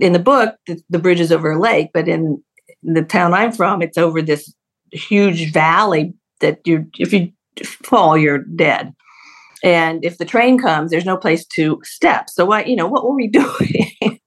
in 0.00 0.12
the 0.12 0.18
book, 0.18 0.56
the, 0.66 0.80
the 0.88 0.98
bridge 0.98 1.20
is 1.20 1.32
over 1.32 1.52
a 1.52 1.60
lake, 1.60 1.90
but 1.92 2.08
in 2.08 2.42
the 2.82 3.02
town 3.02 3.34
I'm 3.34 3.52
from, 3.52 3.82
it's 3.82 3.98
over 3.98 4.22
this 4.22 4.52
huge 4.92 5.52
valley 5.52 6.14
that 6.40 6.66
you, 6.66 6.86
if 6.98 7.12
you 7.12 7.32
fall, 7.64 8.16
you're 8.16 8.38
dead. 8.38 8.94
And 9.62 10.04
if 10.04 10.18
the 10.18 10.24
train 10.24 10.58
comes, 10.58 10.90
there's 10.90 11.04
no 11.04 11.16
place 11.16 11.46
to 11.54 11.80
step. 11.84 12.30
So 12.30 12.44
what, 12.44 12.66
you 12.66 12.74
know, 12.74 12.86
what 12.86 13.04
were 13.04 13.14
we 13.14 13.28
doing? 13.28 14.18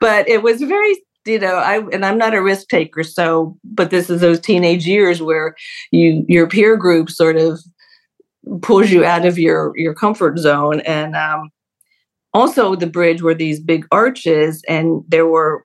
But 0.00 0.28
it 0.28 0.42
was 0.42 0.62
very 0.62 0.96
you 1.26 1.38
know 1.38 1.56
i 1.56 1.78
and 1.92 2.04
i'm 2.04 2.16
not 2.16 2.34
a 2.34 2.42
risk 2.42 2.68
taker 2.68 3.04
so 3.04 3.56
but 3.62 3.90
this 3.90 4.08
is 4.08 4.20
those 4.20 4.40
teenage 4.40 4.86
years 4.86 5.20
where 5.20 5.54
you 5.90 6.24
your 6.28 6.46
peer 6.46 6.76
group 6.76 7.10
sort 7.10 7.36
of 7.36 7.60
pulls 8.62 8.90
you 8.90 9.04
out 9.04 9.26
of 9.26 9.38
your 9.38 9.72
your 9.76 9.94
comfort 9.94 10.38
zone. 10.38 10.80
And 10.80 11.14
um 11.14 11.50
also 12.32 12.74
the 12.74 12.86
bridge 12.86 13.22
were 13.22 13.34
these 13.34 13.60
big 13.60 13.86
arches 13.90 14.62
and 14.68 15.02
there 15.08 15.26
were 15.26 15.64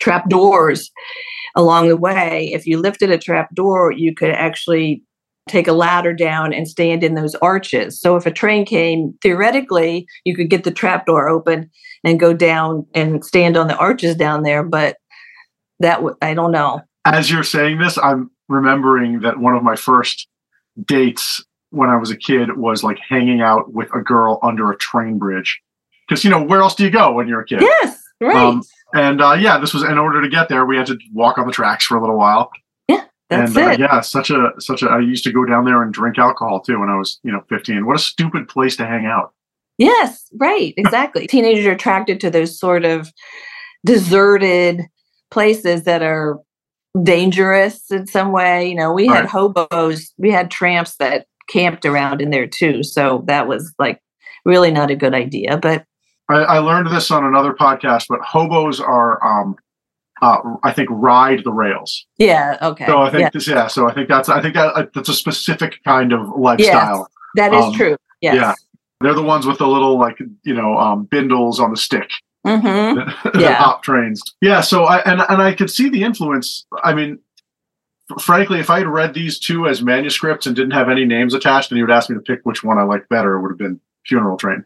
trap 0.00 0.28
doors 0.28 0.90
along 1.56 1.88
the 1.88 1.96
way. 1.96 2.50
If 2.52 2.66
you 2.66 2.78
lifted 2.78 3.10
a 3.10 3.18
trap 3.18 3.54
door 3.54 3.92
you 3.92 4.14
could 4.14 4.30
actually 4.30 5.02
take 5.48 5.68
a 5.68 5.72
ladder 5.72 6.12
down 6.12 6.52
and 6.52 6.68
stand 6.68 7.04
in 7.04 7.14
those 7.14 7.34
arches 7.36 8.00
so 8.00 8.16
if 8.16 8.26
a 8.26 8.30
train 8.30 8.64
came 8.64 9.14
theoretically 9.22 10.06
you 10.24 10.34
could 10.34 10.48
get 10.48 10.64
the 10.64 10.70
trap 10.70 11.06
door 11.06 11.28
open 11.28 11.70
and 12.02 12.20
go 12.20 12.32
down 12.32 12.86
and 12.94 13.24
stand 13.24 13.56
on 13.56 13.66
the 13.66 13.76
arches 13.76 14.16
down 14.16 14.42
there 14.42 14.62
but 14.62 14.96
that 15.80 15.96
w- 15.96 16.16
i 16.22 16.32
don't 16.32 16.52
know 16.52 16.80
as 17.04 17.30
you're 17.30 17.42
saying 17.42 17.78
this 17.78 17.98
i'm 17.98 18.30
remembering 18.48 19.20
that 19.20 19.38
one 19.38 19.54
of 19.54 19.62
my 19.62 19.76
first 19.76 20.28
dates 20.86 21.44
when 21.70 21.90
i 21.90 21.96
was 21.96 22.10
a 22.10 22.16
kid 22.16 22.56
was 22.56 22.82
like 22.82 22.98
hanging 23.06 23.40
out 23.40 23.72
with 23.72 23.92
a 23.94 24.00
girl 24.00 24.38
under 24.42 24.70
a 24.70 24.76
train 24.78 25.18
bridge 25.18 25.60
because 26.08 26.24
you 26.24 26.30
know 26.30 26.42
where 26.42 26.60
else 26.60 26.74
do 26.74 26.84
you 26.84 26.90
go 26.90 27.12
when 27.12 27.28
you're 27.28 27.40
a 27.40 27.46
kid? 27.46 27.60
Yes, 27.60 28.02
right. 28.20 28.36
Um, 28.36 28.62
and 28.94 29.20
uh, 29.20 29.32
yeah, 29.32 29.58
this 29.58 29.74
was 29.74 29.82
in 29.82 29.98
order 29.98 30.22
to 30.22 30.28
get 30.28 30.48
there, 30.48 30.64
we 30.64 30.76
had 30.76 30.86
to 30.86 30.98
walk 31.12 31.38
on 31.38 31.46
the 31.46 31.52
tracks 31.52 31.84
for 31.84 31.96
a 31.96 32.00
little 32.00 32.16
while. 32.16 32.50
That's 33.30 33.56
and, 33.56 33.66
uh, 33.66 33.70
it. 33.70 33.80
Uh, 33.80 33.84
yeah, 33.84 34.00
such 34.00 34.30
a 34.30 34.52
such 34.58 34.82
a. 34.82 34.86
I 34.86 35.00
used 35.00 35.24
to 35.24 35.32
go 35.32 35.44
down 35.44 35.64
there 35.64 35.82
and 35.82 35.92
drink 35.92 36.18
alcohol 36.18 36.60
too 36.60 36.80
when 36.80 36.88
I 36.88 36.96
was 36.96 37.20
you 37.22 37.32
know 37.32 37.42
15. 37.48 37.86
What 37.86 37.96
a 37.96 38.00
stupid 38.00 38.48
place 38.48 38.76
to 38.76 38.86
hang 38.86 39.06
out. 39.06 39.32
Yes, 39.78 40.28
right, 40.34 40.74
exactly. 40.76 41.26
Teenagers 41.28 41.66
are 41.66 41.72
attracted 41.72 42.20
to 42.20 42.30
those 42.30 42.58
sort 42.58 42.84
of 42.84 43.12
deserted 43.84 44.82
places 45.30 45.84
that 45.84 46.02
are 46.02 46.38
dangerous 47.02 47.90
in 47.90 48.06
some 48.06 48.30
way. 48.30 48.68
You 48.68 48.76
know, 48.76 48.92
we 48.92 49.06
had 49.06 49.26
hobos, 49.26 50.12
we 50.16 50.30
had 50.30 50.50
tramps 50.50 50.96
that 50.96 51.26
camped 51.48 51.84
around 51.84 52.20
in 52.20 52.30
there 52.30 52.46
too. 52.46 52.82
So 52.82 53.24
that 53.26 53.48
was 53.48 53.74
like 53.78 54.00
really 54.44 54.70
not 54.70 54.90
a 54.90 54.96
good 54.96 55.14
idea. 55.14 55.56
But 55.56 55.84
I, 56.28 56.34
I, 56.36 56.58
learned 56.58 56.88
this 56.88 57.10
on 57.10 57.24
another 57.24 57.52
podcast, 57.52 58.06
but 58.08 58.20
hobos 58.20 58.80
are, 58.80 59.22
um, 59.22 59.56
uh, 60.22 60.38
I 60.62 60.72
think, 60.72 60.88
ride 60.90 61.42
the 61.44 61.52
rails. 61.52 62.06
Yeah. 62.18 62.56
Okay. 62.62 62.86
So 62.86 63.02
I 63.02 63.10
think 63.10 63.20
yeah. 63.22 63.30
this, 63.32 63.48
yeah. 63.48 63.66
So 63.66 63.88
I 63.88 63.94
think 63.94 64.08
that's, 64.08 64.28
I 64.28 64.40
think 64.40 64.54
that 64.54 64.74
uh, 64.74 64.86
that's 64.94 65.08
a 65.08 65.14
specific 65.14 65.82
kind 65.84 66.12
of 66.12 66.28
lifestyle. 66.36 67.08
Yes, 67.36 67.50
that 67.50 67.54
is 67.54 67.64
um, 67.64 67.74
true. 67.74 67.96
Yes. 68.20 68.34
Yeah. 68.36 68.54
They're 69.00 69.14
the 69.14 69.22
ones 69.22 69.46
with 69.46 69.58
the 69.58 69.66
little 69.66 69.98
like 69.98 70.18
you 70.44 70.54
know 70.54 70.78
um, 70.78 71.04
bindles 71.04 71.60
on 71.60 71.70
the 71.70 71.76
stick. 71.76 72.08
Mm-hmm. 72.46 73.38
yeah. 73.38 73.54
Hop 73.54 73.82
trains. 73.82 74.22
Yeah. 74.40 74.60
So 74.60 74.84
I 74.84 74.98
and 75.00 75.20
and 75.28 75.42
I 75.42 75.52
could 75.52 75.70
see 75.70 75.88
the 75.90 76.04
influence. 76.04 76.64
I 76.82 76.94
mean, 76.94 77.18
frankly, 78.20 78.60
if 78.60 78.70
I 78.70 78.78
had 78.78 78.86
read 78.86 79.12
these 79.12 79.38
two 79.38 79.66
as 79.66 79.82
manuscripts 79.82 80.46
and 80.46 80.54
didn't 80.56 80.70
have 80.70 80.88
any 80.88 81.04
names 81.04 81.34
attached, 81.34 81.70
and 81.70 81.78
you 81.78 81.84
would 81.84 81.92
ask 81.92 82.08
me 82.08 82.16
to 82.16 82.22
pick 82.22 82.40
which 82.44 82.62
one 82.62 82.78
I 82.78 82.84
liked 82.84 83.08
better, 83.08 83.34
it 83.34 83.42
would 83.42 83.50
have 83.50 83.58
been 83.58 83.80
Funeral 84.06 84.36
Train 84.36 84.64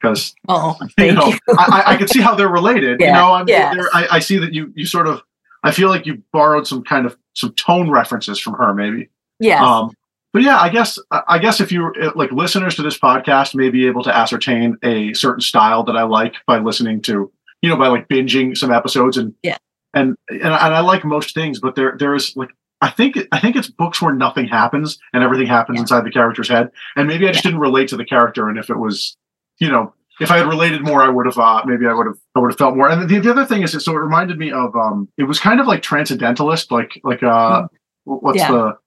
because 0.00 0.34
oh, 0.48 0.76
you 0.98 1.12
know 1.12 1.26
you. 1.26 1.38
I, 1.56 1.82
I 1.86 1.96
can 1.96 2.08
see 2.08 2.20
how 2.20 2.34
they're 2.34 2.48
related. 2.48 3.00
Yeah. 3.00 3.06
You 3.06 3.12
know, 3.12 3.32
I'm, 3.32 3.48
yes. 3.48 3.76
I, 3.92 4.08
I 4.12 4.18
see 4.18 4.38
that 4.38 4.52
you 4.52 4.72
you 4.74 4.86
sort 4.86 5.06
of 5.06 5.22
I 5.62 5.72
feel 5.72 5.88
like 5.88 6.06
you 6.06 6.22
borrowed 6.32 6.66
some 6.66 6.82
kind 6.82 7.06
of 7.06 7.16
some 7.34 7.52
tone 7.54 7.90
references 7.90 8.38
from 8.38 8.54
her, 8.54 8.74
maybe. 8.74 9.08
Yeah. 9.40 9.64
Um, 9.64 9.92
but 10.32 10.42
yeah, 10.42 10.58
I 10.58 10.68
guess 10.68 10.98
I 11.10 11.38
guess 11.38 11.60
if 11.60 11.72
you 11.72 11.92
like 12.14 12.30
listeners 12.32 12.74
to 12.76 12.82
this 12.82 12.98
podcast 12.98 13.54
may 13.54 13.70
be 13.70 13.86
able 13.86 14.02
to 14.04 14.14
ascertain 14.14 14.76
a 14.82 15.12
certain 15.14 15.40
style 15.40 15.82
that 15.84 15.96
I 15.96 16.02
like 16.02 16.34
by 16.46 16.58
listening 16.58 17.02
to 17.02 17.32
you 17.62 17.68
know 17.68 17.76
by 17.76 17.88
like 17.88 18.08
binging 18.08 18.56
some 18.56 18.70
episodes 18.70 19.16
and 19.16 19.34
yeah 19.42 19.56
and 19.94 20.16
and, 20.28 20.42
and 20.42 20.52
I 20.52 20.80
like 20.80 21.04
most 21.04 21.34
things, 21.34 21.60
but 21.60 21.74
there 21.74 21.96
there 21.98 22.14
is 22.14 22.36
like 22.36 22.50
I 22.80 22.90
think 22.90 23.18
I 23.32 23.40
think 23.40 23.56
it's 23.56 23.68
books 23.68 24.00
where 24.00 24.14
nothing 24.14 24.46
happens 24.46 24.98
and 25.12 25.22
everything 25.22 25.46
happens 25.46 25.76
yeah. 25.76 25.82
inside 25.82 26.04
the 26.04 26.10
character's 26.10 26.48
head, 26.48 26.70
and 26.96 27.08
maybe 27.08 27.26
I 27.26 27.32
just 27.32 27.44
yeah. 27.44 27.50
didn't 27.50 27.60
relate 27.60 27.88
to 27.88 27.96
the 27.96 28.04
character, 28.04 28.48
and 28.48 28.58
if 28.58 28.70
it 28.70 28.78
was 28.78 29.16
you 29.58 29.68
know, 29.68 29.94
if 30.20 30.30
I 30.30 30.38
had 30.38 30.46
related 30.46 30.82
more, 30.82 31.02
I 31.02 31.08
would 31.08 31.26
have 31.26 31.38
uh, 31.38 31.62
maybe 31.64 31.86
I 31.86 31.92
would 31.92 32.06
have 32.06 32.18
I 32.34 32.40
would 32.40 32.50
have 32.50 32.58
felt 32.58 32.76
more. 32.76 32.88
And 32.88 33.08
the, 33.08 33.18
the 33.18 33.30
other 33.30 33.44
thing 33.44 33.62
is, 33.62 33.72
so 33.72 33.92
it 33.92 33.96
reminded 33.96 34.38
me 34.38 34.50
of 34.50 34.74
um, 34.74 35.08
it 35.16 35.24
was 35.24 35.38
kind 35.38 35.60
of 35.60 35.66
like 35.66 35.82
transcendentalist, 35.82 36.72
like 36.72 37.00
like 37.04 37.22
uh, 37.22 37.62
mm. 37.62 37.68
what's 38.04 38.38
yeah. 38.38 38.50
the 38.50 38.78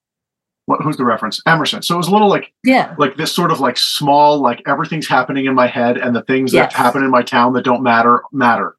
what, 0.66 0.82
who's 0.82 0.98
the 0.98 1.06
reference? 1.06 1.42
Emerson. 1.46 1.82
So 1.82 1.96
it 1.96 1.98
was 1.98 2.08
a 2.08 2.12
little 2.12 2.30
like 2.30 2.54
yeah, 2.64 2.96
like 2.98 3.18
this 3.18 3.34
sort 3.34 3.52
of 3.52 3.60
like 3.60 3.78
small 3.78 4.40
like 4.40 4.62
everything's 4.68 5.08
happening 5.08 5.46
in 5.46 5.56
my 5.56 5.68
head, 5.68 5.98
and 5.98 6.16
the 6.16 6.24
things 6.24 6.54
yes. 6.54 6.74
that 6.74 6.78
happen 6.78 7.04
in 7.04 7.10
my 7.10 7.24
town 7.24 7.54
that 7.54 7.64
don't 7.64 7.84
matter 7.84 8.24
matter. 8.32 8.76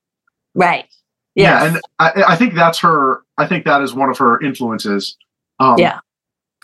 Right. 0.54 0.86
Yes. 1.34 1.62
Yeah, 1.62 1.68
and 1.68 1.80
I, 1.98 2.32
I 2.34 2.36
think 2.36 2.54
that's 2.54 2.78
her. 2.80 3.22
I 3.38 3.46
think 3.46 3.64
that 3.64 3.80
is 3.80 3.94
one 3.94 4.10
of 4.10 4.18
her 4.18 4.40
influences. 4.42 5.16
Um, 5.58 5.78
yeah, 5.78 6.00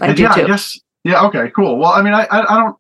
I 0.01 0.13
do 0.13 0.23
yeah, 0.23 0.35
too. 0.35 0.43
I 0.43 0.47
guess. 0.47 0.79
Yeah. 1.05 1.25
Okay. 1.27 1.51
Cool. 1.57 1.79
Well, 1.79 1.93
I 1.93 2.03
mean, 2.03 2.13
I, 2.13 2.25
I, 2.25 2.55
I 2.55 2.59
don't 2.59 2.77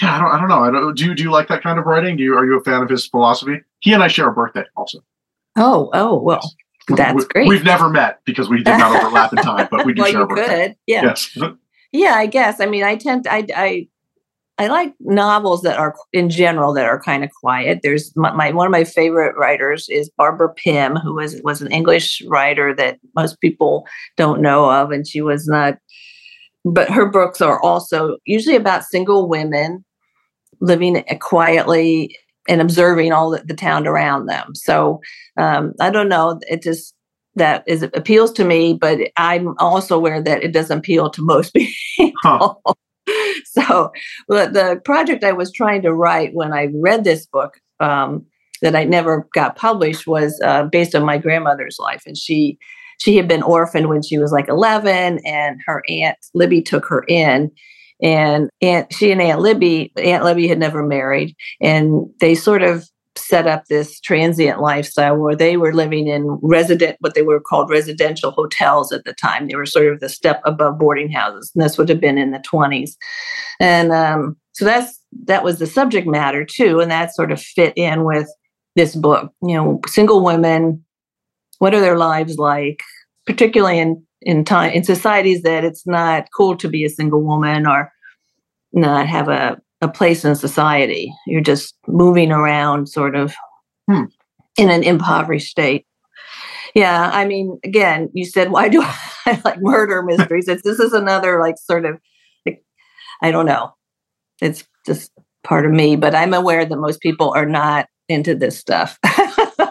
yeah, 0.00 0.16
I 0.16 0.18
don't, 0.20 0.30
I 0.30 0.38
don't 0.38 0.48
know. 0.48 0.64
I 0.64 0.70
don't, 0.70 0.96
do 0.96 1.04
you 1.04 1.14
do 1.14 1.22
you 1.22 1.30
like 1.30 1.48
that 1.48 1.62
kind 1.62 1.78
of 1.78 1.86
writing? 1.86 2.16
Do 2.16 2.22
you 2.22 2.36
are 2.36 2.44
you 2.44 2.58
a 2.58 2.62
fan 2.62 2.82
of 2.82 2.88
his 2.88 3.06
philosophy? 3.06 3.60
He 3.80 3.92
and 3.92 4.02
I 4.02 4.08
share 4.08 4.28
a 4.28 4.32
birthday 4.32 4.64
also. 4.76 4.98
Oh, 5.56 5.90
oh, 5.92 6.20
well, 6.20 6.40
that's 6.88 7.14
we, 7.14 7.24
great. 7.26 7.48
We've 7.48 7.64
never 7.64 7.88
met 7.88 8.20
because 8.24 8.48
we 8.48 8.58
did 8.58 8.78
not 8.78 9.02
overlap 9.02 9.32
in 9.32 9.38
time, 9.38 9.68
but 9.70 9.84
we 9.84 9.92
do 9.92 10.02
well, 10.02 10.10
share 10.10 10.22
a 10.22 10.26
birthday. 10.26 10.68
Could. 10.68 10.76
Yeah. 10.86 11.02
Yes. 11.02 11.38
yeah, 11.92 12.14
I 12.14 12.26
guess. 12.26 12.60
I 12.60 12.66
mean, 12.66 12.84
I 12.84 12.96
tend 12.96 13.24
to, 13.24 13.32
I, 13.32 13.46
I, 13.54 13.88
I 14.60 14.66
like 14.66 14.94
novels 15.00 15.62
that 15.62 15.78
are 15.78 15.94
in 16.12 16.30
general 16.30 16.74
that 16.74 16.84
are 16.84 17.00
kind 17.00 17.22
of 17.22 17.30
quiet. 17.40 17.80
There's 17.82 18.14
my, 18.16 18.32
my, 18.32 18.50
one 18.50 18.66
of 18.66 18.72
my 18.72 18.84
favorite 18.84 19.36
writers 19.36 19.88
is 19.88 20.10
Barbara 20.16 20.52
Pym, 20.52 20.96
who 20.96 21.14
was 21.14 21.40
was 21.42 21.62
an 21.62 21.70
English 21.70 22.22
writer 22.26 22.74
that 22.74 22.98
most 23.14 23.40
people 23.40 23.86
don't 24.16 24.42
know 24.42 24.70
of, 24.70 24.90
and 24.90 25.06
she 25.06 25.20
was 25.20 25.46
not. 25.46 25.78
But 26.72 26.90
her 26.90 27.06
books 27.06 27.40
are 27.40 27.60
also 27.62 28.16
usually 28.24 28.56
about 28.56 28.84
single 28.84 29.28
women 29.28 29.84
living 30.60 31.02
quietly 31.20 32.16
and 32.48 32.60
observing 32.60 33.12
all 33.12 33.30
the, 33.30 33.42
the 33.44 33.54
town 33.54 33.86
around 33.86 34.26
them. 34.26 34.54
So 34.54 35.00
um, 35.36 35.74
I 35.80 35.90
don't 35.90 36.08
know. 36.08 36.40
It 36.48 36.62
just 36.62 36.94
that 37.36 37.62
is 37.66 37.82
appeals 37.82 38.32
to 38.32 38.44
me, 38.44 38.74
but 38.74 38.98
I'm 39.16 39.54
also 39.58 39.96
aware 39.96 40.20
that 40.20 40.42
it 40.42 40.52
doesn't 40.52 40.78
appeal 40.78 41.10
to 41.10 41.22
most 41.22 41.54
people. 41.96 42.12
Huh. 42.22 42.74
so 43.44 43.92
the 44.28 44.80
project 44.84 45.24
I 45.24 45.32
was 45.32 45.52
trying 45.52 45.82
to 45.82 45.94
write 45.94 46.34
when 46.34 46.52
I 46.52 46.68
read 46.74 47.04
this 47.04 47.26
book 47.26 47.60
um, 47.80 48.26
that 48.60 48.76
I 48.76 48.84
never 48.84 49.28
got 49.34 49.56
published 49.56 50.06
was 50.06 50.38
uh, 50.44 50.64
based 50.64 50.94
on 50.94 51.04
my 51.04 51.18
grandmother's 51.18 51.78
life, 51.78 52.02
and 52.06 52.16
she 52.16 52.58
she 52.98 53.16
had 53.16 53.28
been 53.28 53.42
orphaned 53.42 53.88
when 53.88 54.02
she 54.02 54.18
was 54.18 54.32
like 54.32 54.48
11, 54.48 55.20
and 55.24 55.60
her 55.66 55.82
aunt 55.88 56.18
Libby 56.34 56.62
took 56.62 56.86
her 56.86 57.04
in, 57.08 57.50
and 58.02 58.50
Aunt 58.60 58.92
she 58.92 59.10
and 59.10 59.20
Aunt 59.20 59.40
Libby, 59.40 59.92
Aunt 59.96 60.24
Libby 60.24 60.48
had 60.48 60.58
never 60.58 60.82
married, 60.82 61.34
and 61.60 62.06
they 62.20 62.34
sort 62.34 62.62
of 62.62 62.88
set 63.16 63.46
up 63.46 63.64
this 63.66 64.00
transient 64.00 64.60
lifestyle 64.60 65.16
where 65.16 65.34
they 65.34 65.56
were 65.56 65.74
living 65.74 66.06
in 66.06 66.38
resident 66.40 66.96
what 67.00 67.14
they 67.14 67.22
were 67.22 67.40
called 67.40 67.68
residential 67.68 68.30
hotels 68.30 68.92
at 68.92 69.04
the 69.04 69.12
time. 69.12 69.48
They 69.48 69.56
were 69.56 69.66
sort 69.66 69.92
of 69.92 70.00
the 70.00 70.08
step 70.08 70.40
above 70.44 70.78
boarding 70.78 71.10
houses, 71.10 71.50
and 71.54 71.64
this 71.64 71.76
would 71.78 71.88
have 71.88 72.00
been 72.00 72.18
in 72.18 72.30
the 72.30 72.38
twenties. 72.40 72.96
And 73.60 73.92
um, 73.92 74.36
so 74.52 74.64
that's 74.64 75.00
that 75.24 75.44
was 75.44 75.58
the 75.58 75.66
subject 75.66 76.06
matter 76.06 76.44
too, 76.44 76.80
and 76.80 76.90
that 76.90 77.14
sort 77.14 77.32
of 77.32 77.40
fit 77.40 77.72
in 77.76 78.04
with 78.04 78.28
this 78.76 78.94
book. 78.94 79.32
You 79.42 79.54
know, 79.54 79.80
single 79.86 80.24
women 80.24 80.84
what 81.58 81.74
are 81.74 81.80
their 81.80 81.98
lives 81.98 82.36
like, 82.38 82.80
particularly 83.26 83.78
in 83.78 84.02
in 84.22 84.44
time 84.44 84.72
in 84.72 84.82
societies 84.82 85.42
that 85.42 85.64
it's 85.64 85.86
not 85.86 86.26
cool 86.36 86.56
to 86.56 86.68
be 86.68 86.84
a 86.84 86.90
single 86.90 87.22
woman 87.22 87.66
or 87.66 87.92
not 88.72 89.06
have 89.06 89.28
a, 89.28 89.56
a 89.80 89.88
place 89.88 90.24
in 90.24 90.34
society. 90.34 91.12
You're 91.26 91.40
just 91.40 91.76
moving 91.86 92.32
around 92.32 92.88
sort 92.88 93.14
of 93.14 93.34
Hmm. 93.88 94.04
in 94.58 94.68
an 94.70 94.82
impoverished 94.82 95.48
state. 95.50 95.86
Yeah, 96.74 97.10
I 97.14 97.24
mean, 97.24 97.58
again, 97.64 98.10
you 98.12 98.26
said 98.26 98.50
why 98.50 98.68
do 98.68 98.82
I 99.26 99.40
like 99.44 99.60
murder 99.60 100.02
mysteries? 100.02 100.48
It's 100.48 100.62
this 100.62 100.80
is 100.80 100.92
another 100.92 101.40
like 101.40 101.56
sort 101.58 101.86
of 101.86 101.98
like, 102.44 102.62
I 103.22 103.30
don't 103.30 103.46
know. 103.46 103.72
It's 104.42 104.64
just 104.84 105.10
part 105.44 105.64
of 105.64 105.72
me, 105.72 105.96
but 105.96 106.14
I'm 106.14 106.34
aware 106.34 106.64
that 106.64 106.76
most 106.76 107.00
people 107.00 107.32
are 107.34 107.46
not 107.46 107.86
into 108.08 108.34
this 108.34 108.58
stuff. 108.58 108.98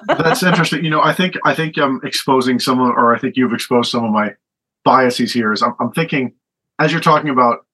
That's 0.07 0.43
interesting. 0.43 0.83
You 0.83 0.89
know, 0.89 1.01
I 1.01 1.13
think 1.13 1.35
I 1.45 1.53
think 1.53 1.77
I'm 1.77 2.01
exposing 2.03 2.59
some 2.59 2.79
of, 2.79 2.89
or 2.89 3.15
I 3.15 3.19
think 3.19 3.37
you've 3.37 3.53
exposed 3.53 3.91
some 3.91 4.03
of 4.03 4.11
my 4.11 4.35
biases 4.83 5.33
here. 5.33 5.53
Is 5.53 5.61
I'm, 5.61 5.75
I'm 5.79 5.91
thinking 5.91 6.33
as 6.79 6.91
you're 6.91 7.01
talking 7.01 7.29
about 7.29 7.65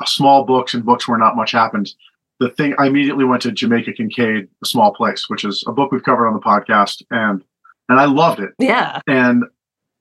uh, 0.00 0.06
small 0.06 0.44
books 0.44 0.74
and 0.74 0.84
books 0.84 1.06
where 1.06 1.18
not 1.18 1.36
much 1.36 1.52
happens. 1.52 1.96
The 2.40 2.50
thing 2.50 2.74
I 2.78 2.86
immediately 2.86 3.24
went 3.24 3.42
to 3.42 3.52
Jamaica 3.52 3.92
Kincaid, 3.92 4.48
A 4.62 4.66
Small 4.66 4.92
Place, 4.92 5.28
which 5.28 5.44
is 5.44 5.62
a 5.66 5.72
book 5.72 5.92
we've 5.92 6.02
covered 6.02 6.26
on 6.26 6.34
the 6.34 6.40
podcast, 6.40 7.02
and 7.10 7.44
and 7.88 8.00
I 8.00 8.06
loved 8.06 8.40
it. 8.40 8.50
yeah. 8.58 9.00
and 9.06 9.44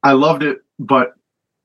I 0.03 0.13
loved 0.13 0.44
it. 0.44 0.60
But 0.80 1.13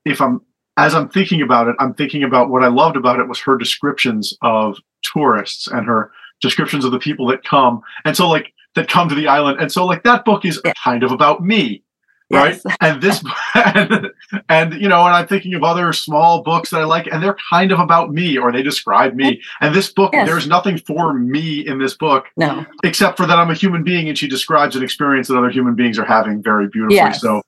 if 0.05 0.21
I'm 0.21 0.43
as 0.77 0.95
I'm 0.95 1.09
thinking 1.09 1.41
about 1.41 1.69
it, 1.69 1.77
I'm 1.79 1.95
thinking 1.95 2.23
about 2.23 2.51
what 2.51 2.63
I 2.63 2.69
loved 2.69 2.97
about 2.97 3.21
it 3.21 3.29
was 3.29 3.41
her 3.41 3.57
descriptions 3.57 4.37
of 4.43 4.79
tourists 5.03 5.67
and 5.69 5.87
her 5.87 6.13
descriptions 6.43 6.85
of 6.85 6.93
the 6.93 6.99
people 6.99 7.27
that 7.29 7.45
come, 7.45 7.81
and 8.05 8.17
so 8.17 8.29
like 8.29 8.53
that 8.77 8.89
come 8.89 9.09
to 9.09 9.15
the 9.17 9.27
island, 9.27 9.59
and 9.61 9.71
so 9.73 9.85
like 9.85 10.05
that 10.05 10.25
book 10.25 10.45
is 10.45 10.61
Yeah. 10.65 10.73
kind 10.83 11.03
of 11.03 11.11
about 11.11 11.43
me, 11.45 11.83
right? 12.31 12.61
Yes. 12.65 12.77
And 12.81 13.03
this, 13.03 13.25
and, 13.55 14.09
and 14.49 14.75
you 14.75 14.89
know, 14.89 15.05
and 15.05 15.15
I'm 15.15 15.27
thinking 15.27 15.55
of 15.55 15.65
other 15.65 15.93
small 15.93 16.43
books 16.43 16.71
that 16.71 16.81
I 16.81 16.85
like, 16.85 17.07
and 17.11 17.23
they're 17.23 17.37
kind 17.51 17.73
of 17.73 17.81
about 17.81 18.13
me, 18.13 18.37
or 18.39 18.53
they 18.53 18.63
describe 18.63 19.15
me. 19.15 19.41
And 19.61 19.75
this 19.75 19.93
book, 19.93 20.11
Yes. 20.13 20.29
there's 20.29 20.47
nothing 20.47 20.79
for 20.79 21.13
me 21.15 21.67
in 21.67 21.79
this 21.79 21.95
book 21.95 22.27
No. 22.37 22.65
except 22.85 23.17
for 23.17 23.27
that 23.27 23.39
I'm 23.39 23.51
a 23.51 23.55
human 23.55 23.83
being, 23.83 24.09
and 24.09 24.17
she 24.17 24.29
describes 24.29 24.77
an 24.77 24.83
experience 24.85 25.29
that 25.29 25.37
other 25.39 25.51
human 25.51 25.75
beings 25.75 25.99
are 25.99 26.05
having 26.05 26.43
very 26.43 26.69
beautifully. 26.69 26.97
Yes. 26.97 27.21
So, 27.21 27.43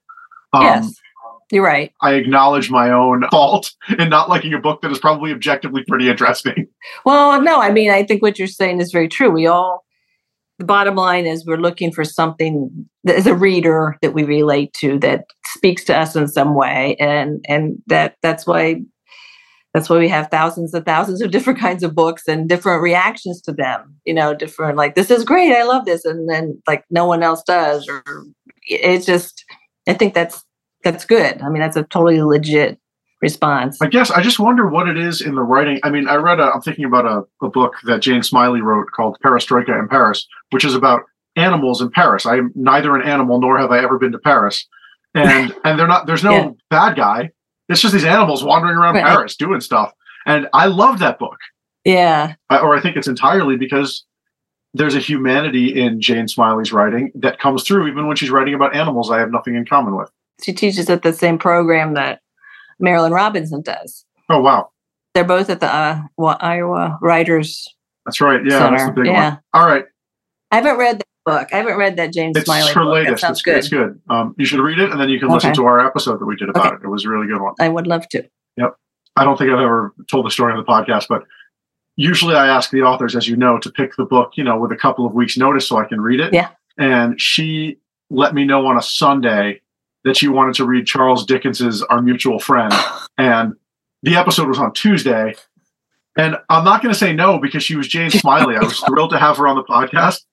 um, 0.52 0.62
yes. 0.62 0.94
You're 1.50 1.64
right. 1.64 1.92
I 2.02 2.12
acknowledge 2.12 2.70
my 2.70 2.90
own 2.90 3.26
fault 3.30 3.72
in 3.98 4.10
not 4.10 4.28
liking 4.28 4.52
a 4.52 4.58
book 4.58 4.82
that 4.82 4.90
is 4.92 4.98
probably 4.98 5.32
objectively 5.32 5.82
pretty 5.88 6.06
interesting. 6.08 6.68
Well, 7.06 7.40
no, 7.40 7.58
I 7.60 7.70
mean, 7.70 7.90
I 7.90 8.02
think 8.04 8.20
what 8.20 8.38
you're 8.38 8.48
saying 8.48 8.80
is 8.82 8.92
very 8.92 9.08
true. 9.08 9.30
We 9.30 9.46
all, 9.46 9.82
the 10.58 10.64
bottom 10.64 10.96
line 10.96 11.26
is 11.26 11.46
we're 11.46 11.56
looking 11.56 11.92
for 11.92 12.04
something 12.04 12.88
that 13.04 13.16
as 13.16 13.26
a 13.26 13.34
reader 13.34 13.96
that 14.02 14.12
we 14.12 14.24
relate 14.24 14.72
to 14.74 14.98
that 14.98 15.26
speaks 15.46 15.84
to 15.84 15.96
us 15.96 16.16
in 16.16 16.26
some 16.26 16.54
way. 16.54 16.96
And, 16.98 17.44
and 17.48 17.80
that, 17.86 18.16
that's 18.22 18.46
why, 18.46 18.82
that's 19.72 19.88
why 19.88 19.98
we 19.98 20.08
have 20.08 20.30
thousands 20.30 20.74
and 20.74 20.84
thousands 20.84 21.22
of 21.22 21.30
different 21.30 21.60
kinds 21.60 21.82
of 21.84 21.94
books 21.94 22.26
and 22.26 22.48
different 22.48 22.82
reactions 22.82 23.40
to 23.42 23.52
them, 23.52 23.96
you 24.04 24.12
know, 24.12 24.34
different, 24.34 24.76
like, 24.76 24.96
this 24.96 25.10
is 25.10 25.24
great. 25.24 25.52
I 25.52 25.62
love 25.62 25.84
this. 25.84 26.04
And 26.04 26.28
then 26.28 26.60
like 26.66 26.84
no 26.90 27.06
one 27.06 27.22
else 27.22 27.42
does, 27.44 27.88
or 27.88 28.02
it's 28.66 29.06
just, 29.06 29.44
I 29.86 29.94
think 29.94 30.12
that's, 30.12 30.44
that's 30.82 31.04
good. 31.04 31.40
I 31.40 31.48
mean, 31.48 31.60
that's 31.60 31.76
a 31.76 31.84
totally 31.84 32.20
legit 32.22 32.78
response. 33.20 33.80
I 33.82 33.86
guess 33.88 34.10
I 34.10 34.22
just 34.22 34.38
wonder 34.38 34.66
what 34.68 34.88
it 34.88 34.96
is 34.96 35.20
in 35.20 35.34
the 35.34 35.42
writing. 35.42 35.80
I 35.82 35.90
mean, 35.90 36.08
I 36.08 36.16
read 36.16 36.40
a, 36.40 36.52
I'm 36.52 36.60
thinking 36.60 36.84
about 36.84 37.04
a, 37.06 37.44
a 37.44 37.50
book 37.50 37.74
that 37.84 38.00
Jane 38.00 38.22
Smiley 38.22 38.60
wrote 38.60 38.88
called 38.94 39.16
Perestroika 39.24 39.78
in 39.78 39.88
Paris, 39.88 40.26
which 40.50 40.64
is 40.64 40.74
about 40.74 41.02
animals 41.36 41.80
in 41.80 41.90
Paris. 41.90 42.26
I 42.26 42.36
am 42.36 42.52
neither 42.54 42.94
an 42.96 43.02
animal 43.06 43.40
nor 43.40 43.58
have 43.58 43.70
I 43.70 43.78
ever 43.82 43.98
been 43.98 44.12
to 44.12 44.18
Paris. 44.18 44.66
And 45.14 45.54
and 45.64 45.78
they're 45.78 45.86
not 45.88 46.06
there's 46.06 46.24
no 46.24 46.32
Yeah. 46.32 46.50
bad 46.70 46.96
guy. 46.96 47.30
It's 47.68 47.80
just 47.80 47.92
these 47.92 48.04
animals 48.04 48.42
wandering 48.44 48.76
around 48.76 48.94
Right. 48.94 49.04
Paris 49.04 49.36
doing 49.36 49.60
stuff. 49.60 49.92
And 50.26 50.48
I 50.52 50.66
love 50.66 50.98
that 51.00 51.18
book. 51.18 51.38
Yeah. 51.84 52.34
I- 52.50 52.58
or 52.60 52.76
I 52.76 52.80
think 52.80 52.96
it's 52.96 53.08
entirely 53.08 53.56
because 53.56 54.04
there's 54.74 54.94
a 54.94 54.98
humanity 55.00 55.80
in 55.80 56.00
Jane 56.00 56.28
Smiley's 56.28 56.72
writing 56.72 57.10
that 57.14 57.38
comes 57.40 57.62
through 57.64 57.88
even 57.88 58.06
when 58.06 58.16
she's 58.16 58.30
writing 58.30 58.52
about 58.54 58.76
animals 58.76 59.10
I 59.10 59.18
have 59.18 59.30
nothing 59.30 59.54
in 59.54 59.64
common 59.64 59.96
with. 59.96 60.10
she 60.44 60.52
teaches 60.52 60.88
at 60.90 61.02
the 61.02 61.12
same 61.12 61.38
program 61.38 61.94
that 61.94 62.20
Marilynne 62.82 63.12
Robinson 63.12 63.62
does. 63.62 64.04
Oh 64.28 64.40
wow. 64.40 64.70
They're 65.14 65.24
both 65.24 65.50
at 65.50 65.60
the 65.60 65.66
uh, 65.74 66.02
Iowa 66.40 66.98
Writers 67.02 67.66
That's 68.06 68.20
right. 68.20 68.40
Yeah, 68.44 68.70
that's 68.70 68.84
the 68.86 68.92
big 68.92 69.06
Yeah. 69.06 69.30
one. 69.30 69.40
All 69.54 69.66
right. 69.66 69.84
I 70.50 70.56
haven't 70.56 70.76
read 70.78 70.98
that 71.00 71.06
book. 71.26 71.48
I 71.52 71.56
haven't 71.58 71.76
read 71.76 71.96
that 71.96 72.12
James 72.12 72.36
It's 72.36 72.46
Smiley 72.46 72.72
her 72.72 72.84
book. 72.84 72.94
That 72.94 73.04
latest. 73.10 73.24
It's 73.24 73.42
good. 73.42 73.56
It's 73.56 73.68
good. 73.68 74.00
Um, 74.08 74.34
you 74.38 74.44
should 74.44 74.60
read 74.60 74.78
it 74.78 74.90
and 74.90 75.00
then 75.00 75.08
you 75.08 75.18
can 75.18 75.28
listen 75.28 75.52
to 75.54 75.64
our 75.66 75.84
episode 75.84 76.20
that 76.20 76.26
we 76.26 76.36
did 76.36 76.48
about 76.48 76.66
Okay. 76.66 76.76
it. 76.76 76.84
It 76.84 76.88
was 76.88 77.04
a 77.04 77.08
really 77.08 77.26
good 77.26 77.40
one. 77.40 77.54
I 77.60 77.68
would 77.68 77.86
love 77.86 78.08
to. 78.10 78.28
Yep. 78.56 78.76
I 79.16 79.24
don't 79.24 79.36
think 79.36 79.50
I've 79.50 79.58
ever 79.60 79.92
told 80.10 80.24
the 80.26 80.30
story 80.30 80.52
on 80.52 80.58
the 80.58 80.64
podcast, 80.64 81.06
but 81.08 81.24
usually 81.96 82.34
I 82.36 82.46
ask 82.46 82.70
the 82.70 82.82
authors, 82.82 83.16
as 83.16 83.26
you 83.26 83.36
know, 83.36 83.58
to 83.58 83.70
pick 83.70 83.96
the 83.96 84.04
book, 84.04 84.32
you 84.36 84.44
know, 84.44 84.56
with 84.58 84.70
a 84.72 84.76
couple 84.76 85.04
of 85.04 85.12
weeks 85.14 85.36
notice 85.36 85.66
so 85.68 85.76
I 85.78 85.84
can 85.84 86.00
read 86.00 86.20
it. 86.20 86.32
Yeah. 86.32 86.50
And 86.78 87.20
she 87.20 87.78
let 88.10 88.34
me 88.34 88.44
know 88.44 88.64
on 88.66 88.78
a 88.78 88.82
Sunday 88.82 89.60
that 90.04 90.16
she 90.16 90.28
wanted 90.28 90.54
to 90.56 90.64
read 90.64 90.86
Charles 90.86 91.26
Dickens's 91.26 91.82
Our 91.82 92.00
Mutual 92.02 92.38
Friend. 92.38 92.72
And 93.16 93.54
the 94.02 94.16
episode 94.16 94.48
was 94.48 94.58
on 94.58 94.72
Tuesday. 94.72 95.34
And 96.16 96.36
I'm 96.48 96.64
not 96.64 96.82
going 96.82 96.92
to 96.92 96.98
say 96.98 97.12
no 97.12 97.38
because 97.38 97.62
she 97.62 97.76
was 97.76 97.88
Jane 97.88 98.10
Smiley. 98.10 98.56
I 98.56 98.60
was 98.60 98.80
thrilled 98.80 99.10
to 99.10 99.18
have 99.18 99.36
her 99.36 99.46
on 99.46 99.56
the 99.56 99.64
podcast. 99.64 100.24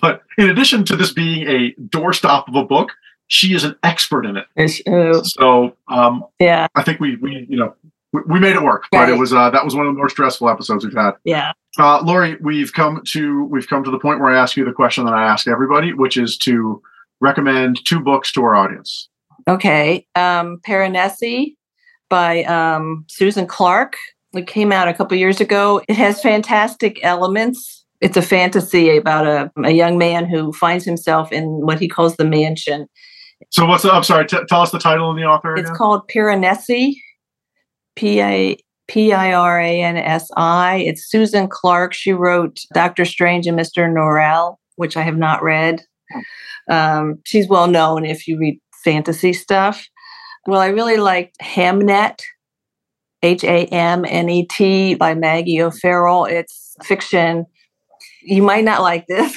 But 0.00 0.22
in 0.36 0.50
addition 0.50 0.84
to 0.84 0.96
this 0.96 1.12
being 1.12 1.48
a 1.48 1.72
doorstop 1.88 2.48
of 2.48 2.54
a 2.54 2.64
book, 2.64 2.92
she 3.28 3.54
is 3.54 3.64
an 3.64 3.76
expert 3.82 4.26
in 4.26 4.36
it. 4.36 4.46
So 5.24 5.76
um, 5.88 6.24
yeah, 6.38 6.66
I 6.74 6.82
think 6.82 7.00
we, 7.00 7.16
we 7.16 7.46
you 7.48 7.56
know, 7.56 7.74
we, 8.12 8.20
we 8.26 8.40
made 8.40 8.56
it 8.56 8.62
work. 8.62 8.84
But 8.92 9.08
it 9.08 9.18
was 9.18 9.32
uh, 9.32 9.50
that 9.50 9.64
was 9.64 9.74
one 9.74 9.86
of 9.86 9.94
the 9.94 9.96
more 9.96 10.08
stressful 10.08 10.48
episodes 10.48 10.84
we've 10.84 10.94
had. 10.94 11.12
yeah. 11.24 11.52
Uh, 11.78 12.02
Laurie, 12.02 12.36
we've 12.40 12.72
come 12.72 13.00
to 13.12 13.44
we've 13.44 13.68
come 13.68 13.84
to 13.84 13.90
the 13.90 13.98
point 13.98 14.20
where 14.20 14.30
I 14.30 14.38
ask 14.38 14.56
you 14.56 14.64
the 14.64 14.72
question 14.72 15.04
that 15.04 15.14
I 15.14 15.24
ask 15.26 15.46
everybody, 15.46 15.92
which 15.92 16.16
is 16.16 16.36
to 16.38 16.82
recommend 17.20 17.84
two 17.84 18.00
books 18.00 18.32
to 18.32 18.42
our 18.42 18.54
audience. 18.54 19.08
Okay. 19.48 20.06
Um, 20.14 20.60
Piranesi 20.66 21.54
by 22.08 22.44
um, 22.44 23.04
Susan 23.08 23.46
Clarke. 23.46 23.96
It 24.32 24.46
came 24.46 24.72
out 24.72 24.88
a 24.88 24.94
couple 24.94 25.16
years 25.16 25.40
ago. 25.40 25.82
It 25.88 25.96
has 25.96 26.20
fantastic 26.20 27.00
elements. 27.02 27.84
It's 28.00 28.16
a 28.16 28.22
fantasy 28.22 28.96
about 28.96 29.26
a, 29.26 29.50
a 29.64 29.72
young 29.72 29.98
man 29.98 30.26
who 30.26 30.52
finds 30.52 30.84
himself 30.84 31.32
in 31.32 31.44
what 31.44 31.78
he 31.78 31.88
calls 31.88 32.16
the 32.16 32.24
mansion. 32.24 32.86
So 33.50 33.66
what's 33.66 33.82
the, 33.82 33.92
I'm 33.92 34.04
sorry, 34.04 34.26
t- 34.26 34.38
tell 34.48 34.62
us 34.62 34.70
the 34.70 34.78
title 34.78 35.10
and 35.10 35.18
the 35.18 35.24
author. 35.24 35.54
It's 35.56 35.70
called 35.70 36.08
Piranesi, 36.08 36.94
P 37.96 38.20
A 38.20 38.56
P 38.88 39.12
I 39.12 39.32
R 39.32 39.60
A 39.60 39.82
N 39.82 39.96
S 39.96 40.30
I. 40.36 40.76
It's 40.76 41.08
Susan 41.08 41.48
Clarke. 41.48 41.92
She 41.92 42.12
wrote 42.12 42.60
Doctor 42.74 43.04
Strange 43.04 43.46
and 43.46 43.58
Mr. 43.58 43.90
Norrell, 43.90 44.56
which 44.76 44.96
I 44.96 45.02
have 45.02 45.16
not 45.16 45.42
read. 45.42 45.82
Um, 46.70 47.18
she's 47.24 47.48
well 47.48 47.66
known 47.66 48.06
if 48.06 48.26
you 48.26 48.38
read 48.38 48.60
fantasy 48.84 49.32
stuff. 49.32 49.86
Well, 50.46 50.60
I 50.60 50.68
really 50.68 50.96
liked 50.96 51.36
Hamnet, 51.40 52.22
H 53.22 53.44
A 53.44 53.66
M 53.66 54.04
N 54.08 54.30
E 54.30 54.46
T 54.46 54.94
by 54.94 55.14
Maggie 55.14 55.60
O'Farrell. 55.60 56.24
It's 56.24 56.76
fiction. 56.82 57.44
You 58.22 58.42
might 58.42 58.64
not 58.64 58.80
like 58.80 59.06
this. 59.06 59.36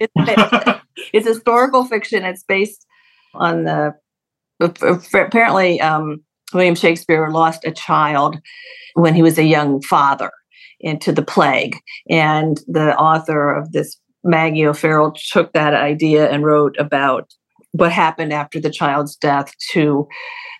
it's, 0.00 0.12
it's 1.12 1.26
historical 1.26 1.84
fiction. 1.84 2.24
It's 2.24 2.42
based 2.42 2.84
on 3.34 3.64
the 3.64 3.94
apparently 4.60 5.80
um, 5.80 6.22
William 6.52 6.74
Shakespeare 6.74 7.28
lost 7.30 7.64
a 7.64 7.72
child 7.72 8.38
when 8.94 9.14
he 9.14 9.22
was 9.22 9.38
a 9.38 9.44
young 9.44 9.82
father 9.82 10.30
into 10.80 11.12
the 11.12 11.22
plague, 11.22 11.76
and 12.10 12.60
the 12.68 12.96
author 12.96 13.54
of 13.54 13.72
this 13.72 13.96
Maggie 14.24 14.66
O'Farrell 14.66 15.12
took 15.30 15.52
that 15.52 15.74
idea 15.74 16.30
and 16.30 16.44
wrote 16.44 16.76
about 16.78 17.32
what 17.72 17.92
happened 17.92 18.32
after 18.32 18.60
the 18.60 18.70
child's 18.70 19.16
death 19.16 19.52
to 19.72 20.08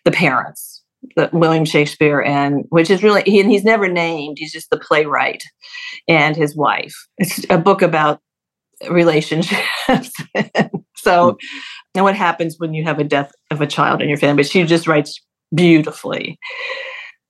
the 0.05 0.11
parents, 0.11 0.83
the, 1.17 1.31
William 1.33 1.65
Shakespeare, 1.65 2.21
and 2.21 2.65
which 2.69 2.91
is 2.91 3.03
really 3.03 3.23
he, 3.25 3.41
and 3.41 3.51
he's 3.51 3.65
never 3.65 3.89
named. 3.89 4.37
He's 4.39 4.53
just 4.53 4.71
the 4.71 4.79
playwright 4.79 5.43
and 6.09 6.37
his 6.37 6.57
wife. 6.57 6.95
It's 7.19 7.45
a 7.49 7.59
book 7.59 7.83
about 7.83 8.21
relationships. 8.91 10.11
so, 10.97 11.39
and 11.95 12.05
what 12.05 12.17
happens 12.17 12.57
when 12.59 12.75
you 12.75 12.85
have 12.85 12.99
a 12.99 13.05
death 13.05 13.33
of 13.51 13.61
a 13.61 13.67
child 13.67 14.03
in 14.03 14.09
your 14.09 14.19
family? 14.19 14.43
But 14.43 14.51
she 14.51 14.65
just 14.65 14.87
writes 14.87 15.21
beautifully. 15.55 16.39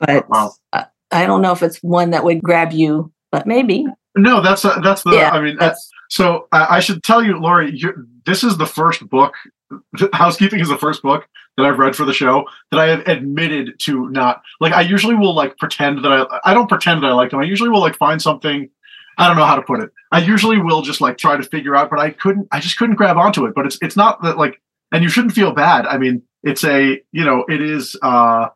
But 0.01 0.29
Wow. 0.29 0.53
I, 0.73 0.87
I 1.12 1.27
don't 1.27 1.42
know 1.42 1.53
if 1.53 1.62
it's 1.62 1.79
one 1.79 2.11
that 2.11 2.25
would 2.25 2.42
grab 2.42 2.73
you, 2.73 3.12
but 3.31 3.47
maybe. 3.47 3.87
no, 4.16 4.40
that's 4.42 4.64
uh, 4.64 4.81
that's 4.81 5.03
the. 5.03 5.12
Yeah, 5.12 5.31
I 5.31 5.40
mean, 5.40 5.57
That's 5.59 5.90
so 6.14 6.46
I, 6.53 6.79
should 6.79 7.03
tell 7.03 7.24
you, 7.24 7.40
Laurie, 7.40 7.77
this 8.24 8.44
is 8.44 8.57
the 8.57 8.66
first 8.66 9.09
book. 9.09 9.35
Housekeeping 10.12 10.61
is 10.61 10.68
the 10.68 10.79
first 10.79 11.03
book 11.03 11.27
that 11.57 11.66
I've 11.66 11.81
read 11.81 11.96
for 11.96 12.05
the 12.05 12.12
show 12.12 12.46
that 12.70 12.79
I 12.79 12.87
have 12.87 13.09
admitted 13.09 13.81
to 13.81 14.09
not 14.11 14.40
like. 14.61 14.72
I 14.72 14.83
usually 14.83 15.16
will 15.16 15.35
like 15.35 15.59
pretend 15.59 16.05
that 16.05 16.12
I. 16.12 16.24
I 16.44 16.55
don't 16.55 16.68
pretend 16.68 17.03
that 17.03 17.11
I 17.11 17.14
like 17.14 17.33
them. 17.33 17.40
I 17.40 17.42
usually 17.44 17.68
will 17.68 17.81
like 17.81 17.96
find 17.96 18.22
something. 18.22 18.70
I 19.18 19.27
don't 19.27 19.37
know 19.37 19.44
how 19.44 19.57
to 19.57 19.62
put 19.62 19.83
it. 19.83 19.90
I 20.12 20.20
usually 20.20 20.61
will 20.61 20.83
just 20.83 21.00
like 21.00 21.18
try 21.18 21.37
to 21.37 21.42
figure 21.42 21.74
out, 21.74 21.90
but 21.90 21.98
I 21.98 22.11
couldn't. 22.11 22.46
I 22.53 22.61
just 22.61 22.77
couldn't 22.77 22.94
grab 22.94 23.16
onto 23.16 23.44
it. 23.46 23.55
But 23.57 23.66
it's 23.66 23.79
it's 23.83 23.96
not 23.96 24.22
that 24.22 24.38
like 24.38 24.61
and 24.92 25.03
you 25.03 25.09
shouldn't 25.09 25.35
feel 25.35 25.50
bad. 25.50 25.85
I 25.85 25.98
mean, 25.98 26.22
it's 26.44 26.62
a 26.62 27.03
you 27.11 27.24
know, 27.24 27.44
it 27.48 27.61
is 27.61 27.96
uh, 28.03 28.50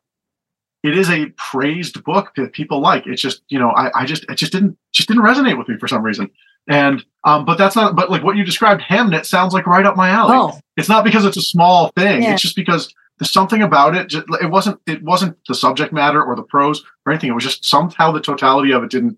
it 0.85 0.97
is 0.97 1.11
a 1.11 1.27
praised 1.31 2.05
book 2.05 2.35
that 2.37 2.53
people 2.53 2.81
like. 2.81 3.09
It's 3.09 3.21
just 3.21 3.43
you 3.49 3.59
know, 3.59 3.71
I, 3.71 4.03
I 4.03 4.05
just 4.05 4.23
it 4.31 4.37
just 4.37 4.53
didn't 4.53 4.79
just 4.93 5.09
didn't 5.09 5.25
resonate 5.25 5.59
with 5.59 5.69
me 5.69 5.77
for 5.77 5.89
some 5.89 6.05
reason. 6.05 6.31
And 6.69 7.05
um, 7.25 7.45
but 7.45 7.59
that's 7.59 7.75
not. 7.77 7.97
But 7.97 8.11
like 8.11 8.23
what 8.23 8.37
you 8.37 8.45
described, 8.45 8.83
Hamnet 8.83 9.25
sounds 9.27 9.53
like 9.55 9.67
right 9.67 9.85
up 9.87 9.97
my 9.97 10.11
alley. 10.11 10.37
Oh, 10.37 10.59
It's 10.77 10.89
not 10.89 11.05
because 11.05 11.25
it's 11.25 11.37
a 11.37 11.43
small 11.43 11.91
thing. 11.97 12.23
Yeah. 12.23 12.33
It's 12.35 12.43
just 12.43 12.57
because 12.57 12.95
there's 13.19 13.31
something 13.33 13.63
about 13.63 13.97
it. 13.97 14.09
Just, 14.09 14.27
it 14.41 14.51
wasn't. 14.51 14.81
It 14.87 15.03
wasn't 15.03 15.37
the 15.49 15.55
subject 15.55 15.93
matter 15.93 16.23
or 16.23 16.37
the 16.37 16.43
prose 16.43 16.85
or 17.05 17.13
anything. 17.13 17.31
It 17.31 17.35
was 17.35 17.45
just 17.45 17.65
somehow 17.65 18.13
the 18.13 18.21
totality 18.21 18.73
of 18.73 18.83
it 18.85 18.91
didn't 18.91 19.17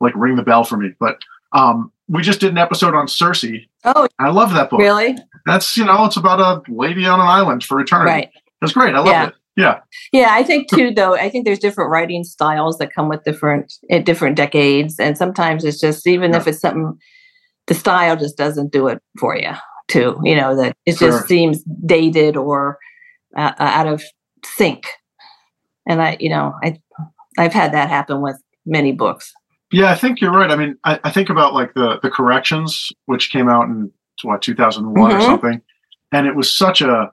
like 0.00 0.14
ring 0.16 0.36
the 0.36 0.42
bell 0.42 0.64
for 0.64 0.76
me. 0.76 0.92
But 0.98 1.20
um, 1.52 1.92
we 2.08 2.22
just 2.22 2.40
did 2.40 2.52
an 2.52 2.58
episode 2.58 2.94
on 2.94 3.08
Circe. 3.08 3.44
and 3.44 3.66
oh, 3.84 4.08
I 4.18 4.30
love 4.30 4.52
that 4.54 4.70
book. 4.70 4.80
really? 4.80 5.16
That's 5.44 5.76
you 5.76 5.84
know, 5.84 6.04
it's 6.04 6.16
about 6.16 6.40
a 6.40 6.72
lady 6.72 7.06
on 7.06 7.20
an 7.20 7.26
island 7.26 7.64
for 7.64 7.80
eternity. 7.80 8.10
Right. 8.12 8.30
It's 8.62 8.72
great. 8.72 8.94
I 8.94 8.98
love 8.98 9.06
Yeah. 9.08 9.26
it. 9.28 9.34
Yeah. 9.56 9.80
Yeah, 10.12 10.28
I 10.30 10.42
think 10.42 10.68
too. 10.68 10.92
Though 10.94 11.14
I 11.14 11.28
think 11.28 11.44
there's 11.44 11.58
different 11.58 11.90
writing 11.90 12.24
styles 12.24 12.78
that 12.78 12.92
come 12.94 13.08
with 13.08 13.22
different 13.24 13.72
at 13.90 14.04
different 14.06 14.36
decades, 14.36 14.98
and 14.98 15.16
sometimes 15.18 15.64
it's 15.64 15.80
just 15.80 16.06
even 16.06 16.34
if 16.34 16.46
it's 16.46 16.60
something, 16.60 16.96
the 17.66 17.74
style 17.74 18.16
just 18.16 18.36
doesn't 18.38 18.72
do 18.72 18.88
it 18.88 19.00
for 19.18 19.36
you. 19.36 19.50
Too, 19.88 20.18
you 20.24 20.34
know 20.36 20.56
that 20.56 20.74
it 20.86 20.96
Sure. 20.96 21.10
just 21.10 21.28
seems 21.28 21.62
dated 21.84 22.36
or 22.36 22.78
uh, 23.36 23.52
uh, 23.58 23.62
out 23.62 23.86
of 23.86 24.02
sync. 24.44 24.86
And 25.86 26.00
I, 26.00 26.16
you 26.18 26.30
know, 26.30 26.54
I 26.62 26.78
I've 27.36 27.52
had 27.52 27.72
that 27.72 27.90
happen 27.90 28.22
with 28.22 28.40
many 28.64 28.92
books. 28.92 29.32
Yeah, 29.70 29.90
I 29.90 29.94
think 29.96 30.20
you're 30.20 30.32
right. 30.32 30.50
I 30.50 30.56
mean, 30.56 30.76
I, 30.84 30.98
I 31.04 31.10
think 31.10 31.28
about 31.28 31.52
like 31.52 31.74
the 31.74 31.98
the 32.02 32.10
corrections, 32.10 32.90
which 33.06 33.30
came 33.30 33.48
out 33.50 33.66
in 33.68 33.90
what 34.22 34.40
2001 34.40 35.12
or 35.12 35.18
Mhm. 35.18 35.24
something, 35.26 35.60
and 36.12 36.26
it 36.26 36.36
was 36.36 36.50
such 36.56 36.80
a 36.80 37.10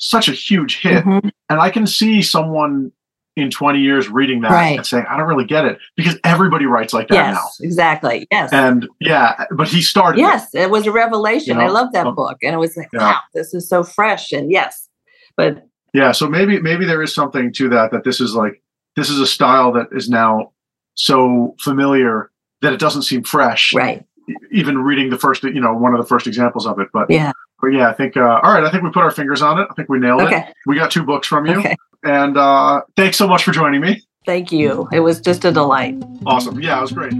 such 0.00 0.28
a 0.28 0.32
huge 0.32 0.80
hit. 0.80 1.04
Mhm. 1.04 1.30
And 1.48 1.60
I 1.60 1.70
can 1.70 1.86
see 1.86 2.22
someone 2.22 2.90
in 3.36 3.48
20 3.50 3.78
years 3.80 4.08
reading 4.08 4.40
that 4.40 4.50
Right. 4.50 4.76
and 4.76 4.84
saying, 4.84 5.06
I 5.08 5.16
don't 5.16 5.28
really 5.28 5.44
get 5.44 5.64
it 5.64 5.78
because 5.96 6.18
everybody 6.24 6.66
writes 6.66 6.92
like 6.92 7.06
that 7.08 7.14
Yes, 7.34 7.58
exactly. 7.60 8.26
Yes. 8.30 8.52
And 8.52 8.88
yeah, 8.98 9.44
but 9.52 9.68
he 9.68 9.80
started. 9.82 10.18
yes, 10.18 10.52
it 10.54 10.70
was 10.70 10.86
a 10.86 10.92
revelation. 10.92 11.56
You 11.56 11.62
I 11.62 11.68
love 11.68 11.92
that 11.92 12.06
um, 12.06 12.14
book, 12.16 12.38
and 12.42 12.52
it 12.54 12.58
was 12.58 12.76
like, 12.76 12.88
yeah. 12.92 12.98
wow, 13.12 13.18
this 13.32 13.54
is 13.54 13.68
so 13.68 13.84
fresh. 13.84 14.32
And 14.32 14.50
yes, 14.50 14.88
but 15.36 15.64
Yeah. 15.94 16.12
So 16.12 16.28
maybe 16.28 16.60
maybe 16.60 16.84
there 16.84 17.02
is 17.02 17.14
something 17.14 17.52
to 17.54 17.68
that, 17.68 17.92
that 17.92 18.02
this 18.04 18.20
is 18.20 18.34
like 18.34 18.60
this 18.96 19.08
is 19.10 19.20
a 19.20 19.26
style 19.26 19.70
that 19.72 19.86
is 19.92 20.08
now 20.10 20.50
so 20.94 21.54
familiar 21.60 22.30
that 22.62 22.72
it 22.72 22.80
doesn't 22.80 23.02
seem 23.02 23.22
fresh. 23.22 23.72
right, 23.72 24.04
Even 24.50 24.78
reading 24.78 25.08
the 25.10 25.18
first, 25.18 25.42
you 25.44 25.60
know, 25.60 25.72
one 25.72 25.94
of 25.94 26.00
the 26.00 26.06
first 26.06 26.26
examples 26.26 26.66
of 26.66 26.78
it. 26.80 26.88
But 26.92 27.10
yeah, 27.10 27.32
but 27.60 27.68
yeah, 27.68 27.88
I 27.88 27.92
think 27.92 28.16
uh, 28.16 28.40
all 28.42 28.52
right, 28.52 28.64
I 28.64 28.70
think 28.70 28.82
we 28.82 28.90
put 28.90 29.02
our 29.02 29.10
fingers 29.10 29.42
on 29.42 29.58
it. 29.58 29.66
I 29.70 29.74
think 29.74 29.88
we 29.88 29.98
nailed 29.98 30.22
it. 30.22 30.26
okay, 30.26 30.52
We 30.66 30.76
got 30.76 30.90
two 30.90 31.02
books 31.04 31.26
from 31.28 31.46
you. 31.46 31.58
okay. 31.58 31.76
And 32.02 32.36
uh 32.38 32.82
thanks 32.96 33.16
so 33.18 33.28
much 33.28 33.44
for 33.44 33.52
joining 33.52 33.80
me. 33.82 34.02
Thank 34.26 34.52
you. 34.52 34.88
It 34.92 35.00
was 35.00 35.20
just 35.20 35.44
a 35.44 35.52
delight. 35.52 35.96
Awesome. 36.26 36.60
Yeah, 36.60 36.78
it 36.78 36.82
was 36.82 36.92
great. 36.92 37.12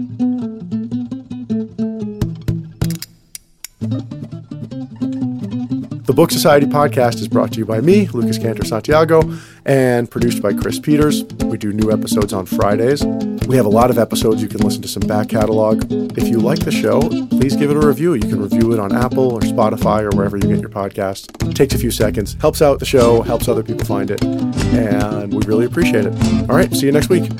The 6.10 6.16
Book 6.16 6.32
Society 6.32 6.66
podcast 6.66 7.20
is 7.20 7.28
brought 7.28 7.52
to 7.52 7.58
you 7.58 7.64
by 7.64 7.80
me, 7.80 8.08
Lucas 8.08 8.36
Cantor 8.36 8.64
Santiago, 8.64 9.22
and 9.64 10.10
produced 10.10 10.42
by 10.42 10.52
Chris 10.52 10.80
Peters. 10.80 11.22
We 11.44 11.56
do 11.56 11.72
new 11.72 11.92
episodes 11.92 12.32
on 12.32 12.46
Fridays. 12.46 13.04
We 13.46 13.54
have 13.54 13.64
a 13.64 13.68
lot 13.70 13.90
of 13.90 13.96
episodes. 13.96 14.42
You 14.42 14.48
can 14.48 14.58
listen 14.58 14.82
to 14.82 14.88
some 14.88 15.06
back 15.06 15.28
catalog. 15.28 15.84
If 16.18 16.26
you 16.26 16.40
like 16.40 16.64
the 16.64 16.72
show, 16.72 17.00
please 17.00 17.54
give 17.54 17.70
it 17.70 17.76
a 17.76 17.86
review. 17.86 18.14
You 18.14 18.22
can 18.22 18.42
review 18.42 18.72
it 18.72 18.80
on 18.80 18.92
Apple 18.92 19.34
or 19.34 19.38
Spotify 19.42 20.02
or 20.02 20.10
wherever 20.16 20.36
you 20.36 20.48
get 20.48 20.58
your 20.58 20.68
podcast. 20.68 21.48
It 21.48 21.54
takes 21.54 21.74
a 21.74 21.78
few 21.78 21.92
seconds, 21.92 22.36
helps 22.40 22.60
out 22.60 22.80
the 22.80 22.86
show, 22.86 23.22
helps 23.22 23.46
other 23.46 23.62
people 23.62 23.84
find 23.84 24.10
it, 24.10 24.20
and 24.24 25.32
we 25.32 25.46
really 25.46 25.64
appreciate 25.64 26.06
it. 26.06 26.50
All 26.50 26.56
right, 26.56 26.74
see 26.74 26.86
you 26.86 26.92
next 26.92 27.08
week. 27.08 27.30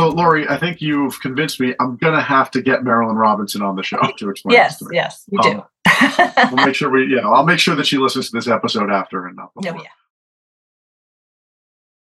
So, 0.00 0.08
Laurie, 0.08 0.48
I 0.48 0.56
think 0.56 0.80
you've 0.80 1.20
convinced 1.20 1.60
me. 1.60 1.74
I'm 1.78 1.96
gonna 1.98 2.22
have 2.22 2.50
to 2.52 2.62
get 2.62 2.80
Marilynne 2.80 3.16
Robinson 3.18 3.60
on 3.62 3.76
the 3.76 3.82
show 3.82 3.98
to 4.16 4.30
explain. 4.30 4.54
Yes, 4.54 4.78
this 4.78 4.78
to 4.78 4.90
me. 4.90 4.96
yes, 4.96 5.24
you 5.30 5.38
Um, 5.40 5.52
do. 5.52 6.54
We'll 6.56 6.64
make 6.66 6.74
sure 6.74 6.88
we, 6.90 7.14
yeah, 7.14 7.28
I'll 7.28 7.44
make 7.44 7.58
sure 7.58 7.74
that 7.74 7.86
she 7.86 7.98
listens 7.98 8.30
to 8.30 8.36
this 8.36 8.48
episode 8.48 8.90
after 8.90 9.26
and. 9.26 9.38
Uh, 9.38 9.46
Oh, 9.56 9.60
yeah. 9.62 9.82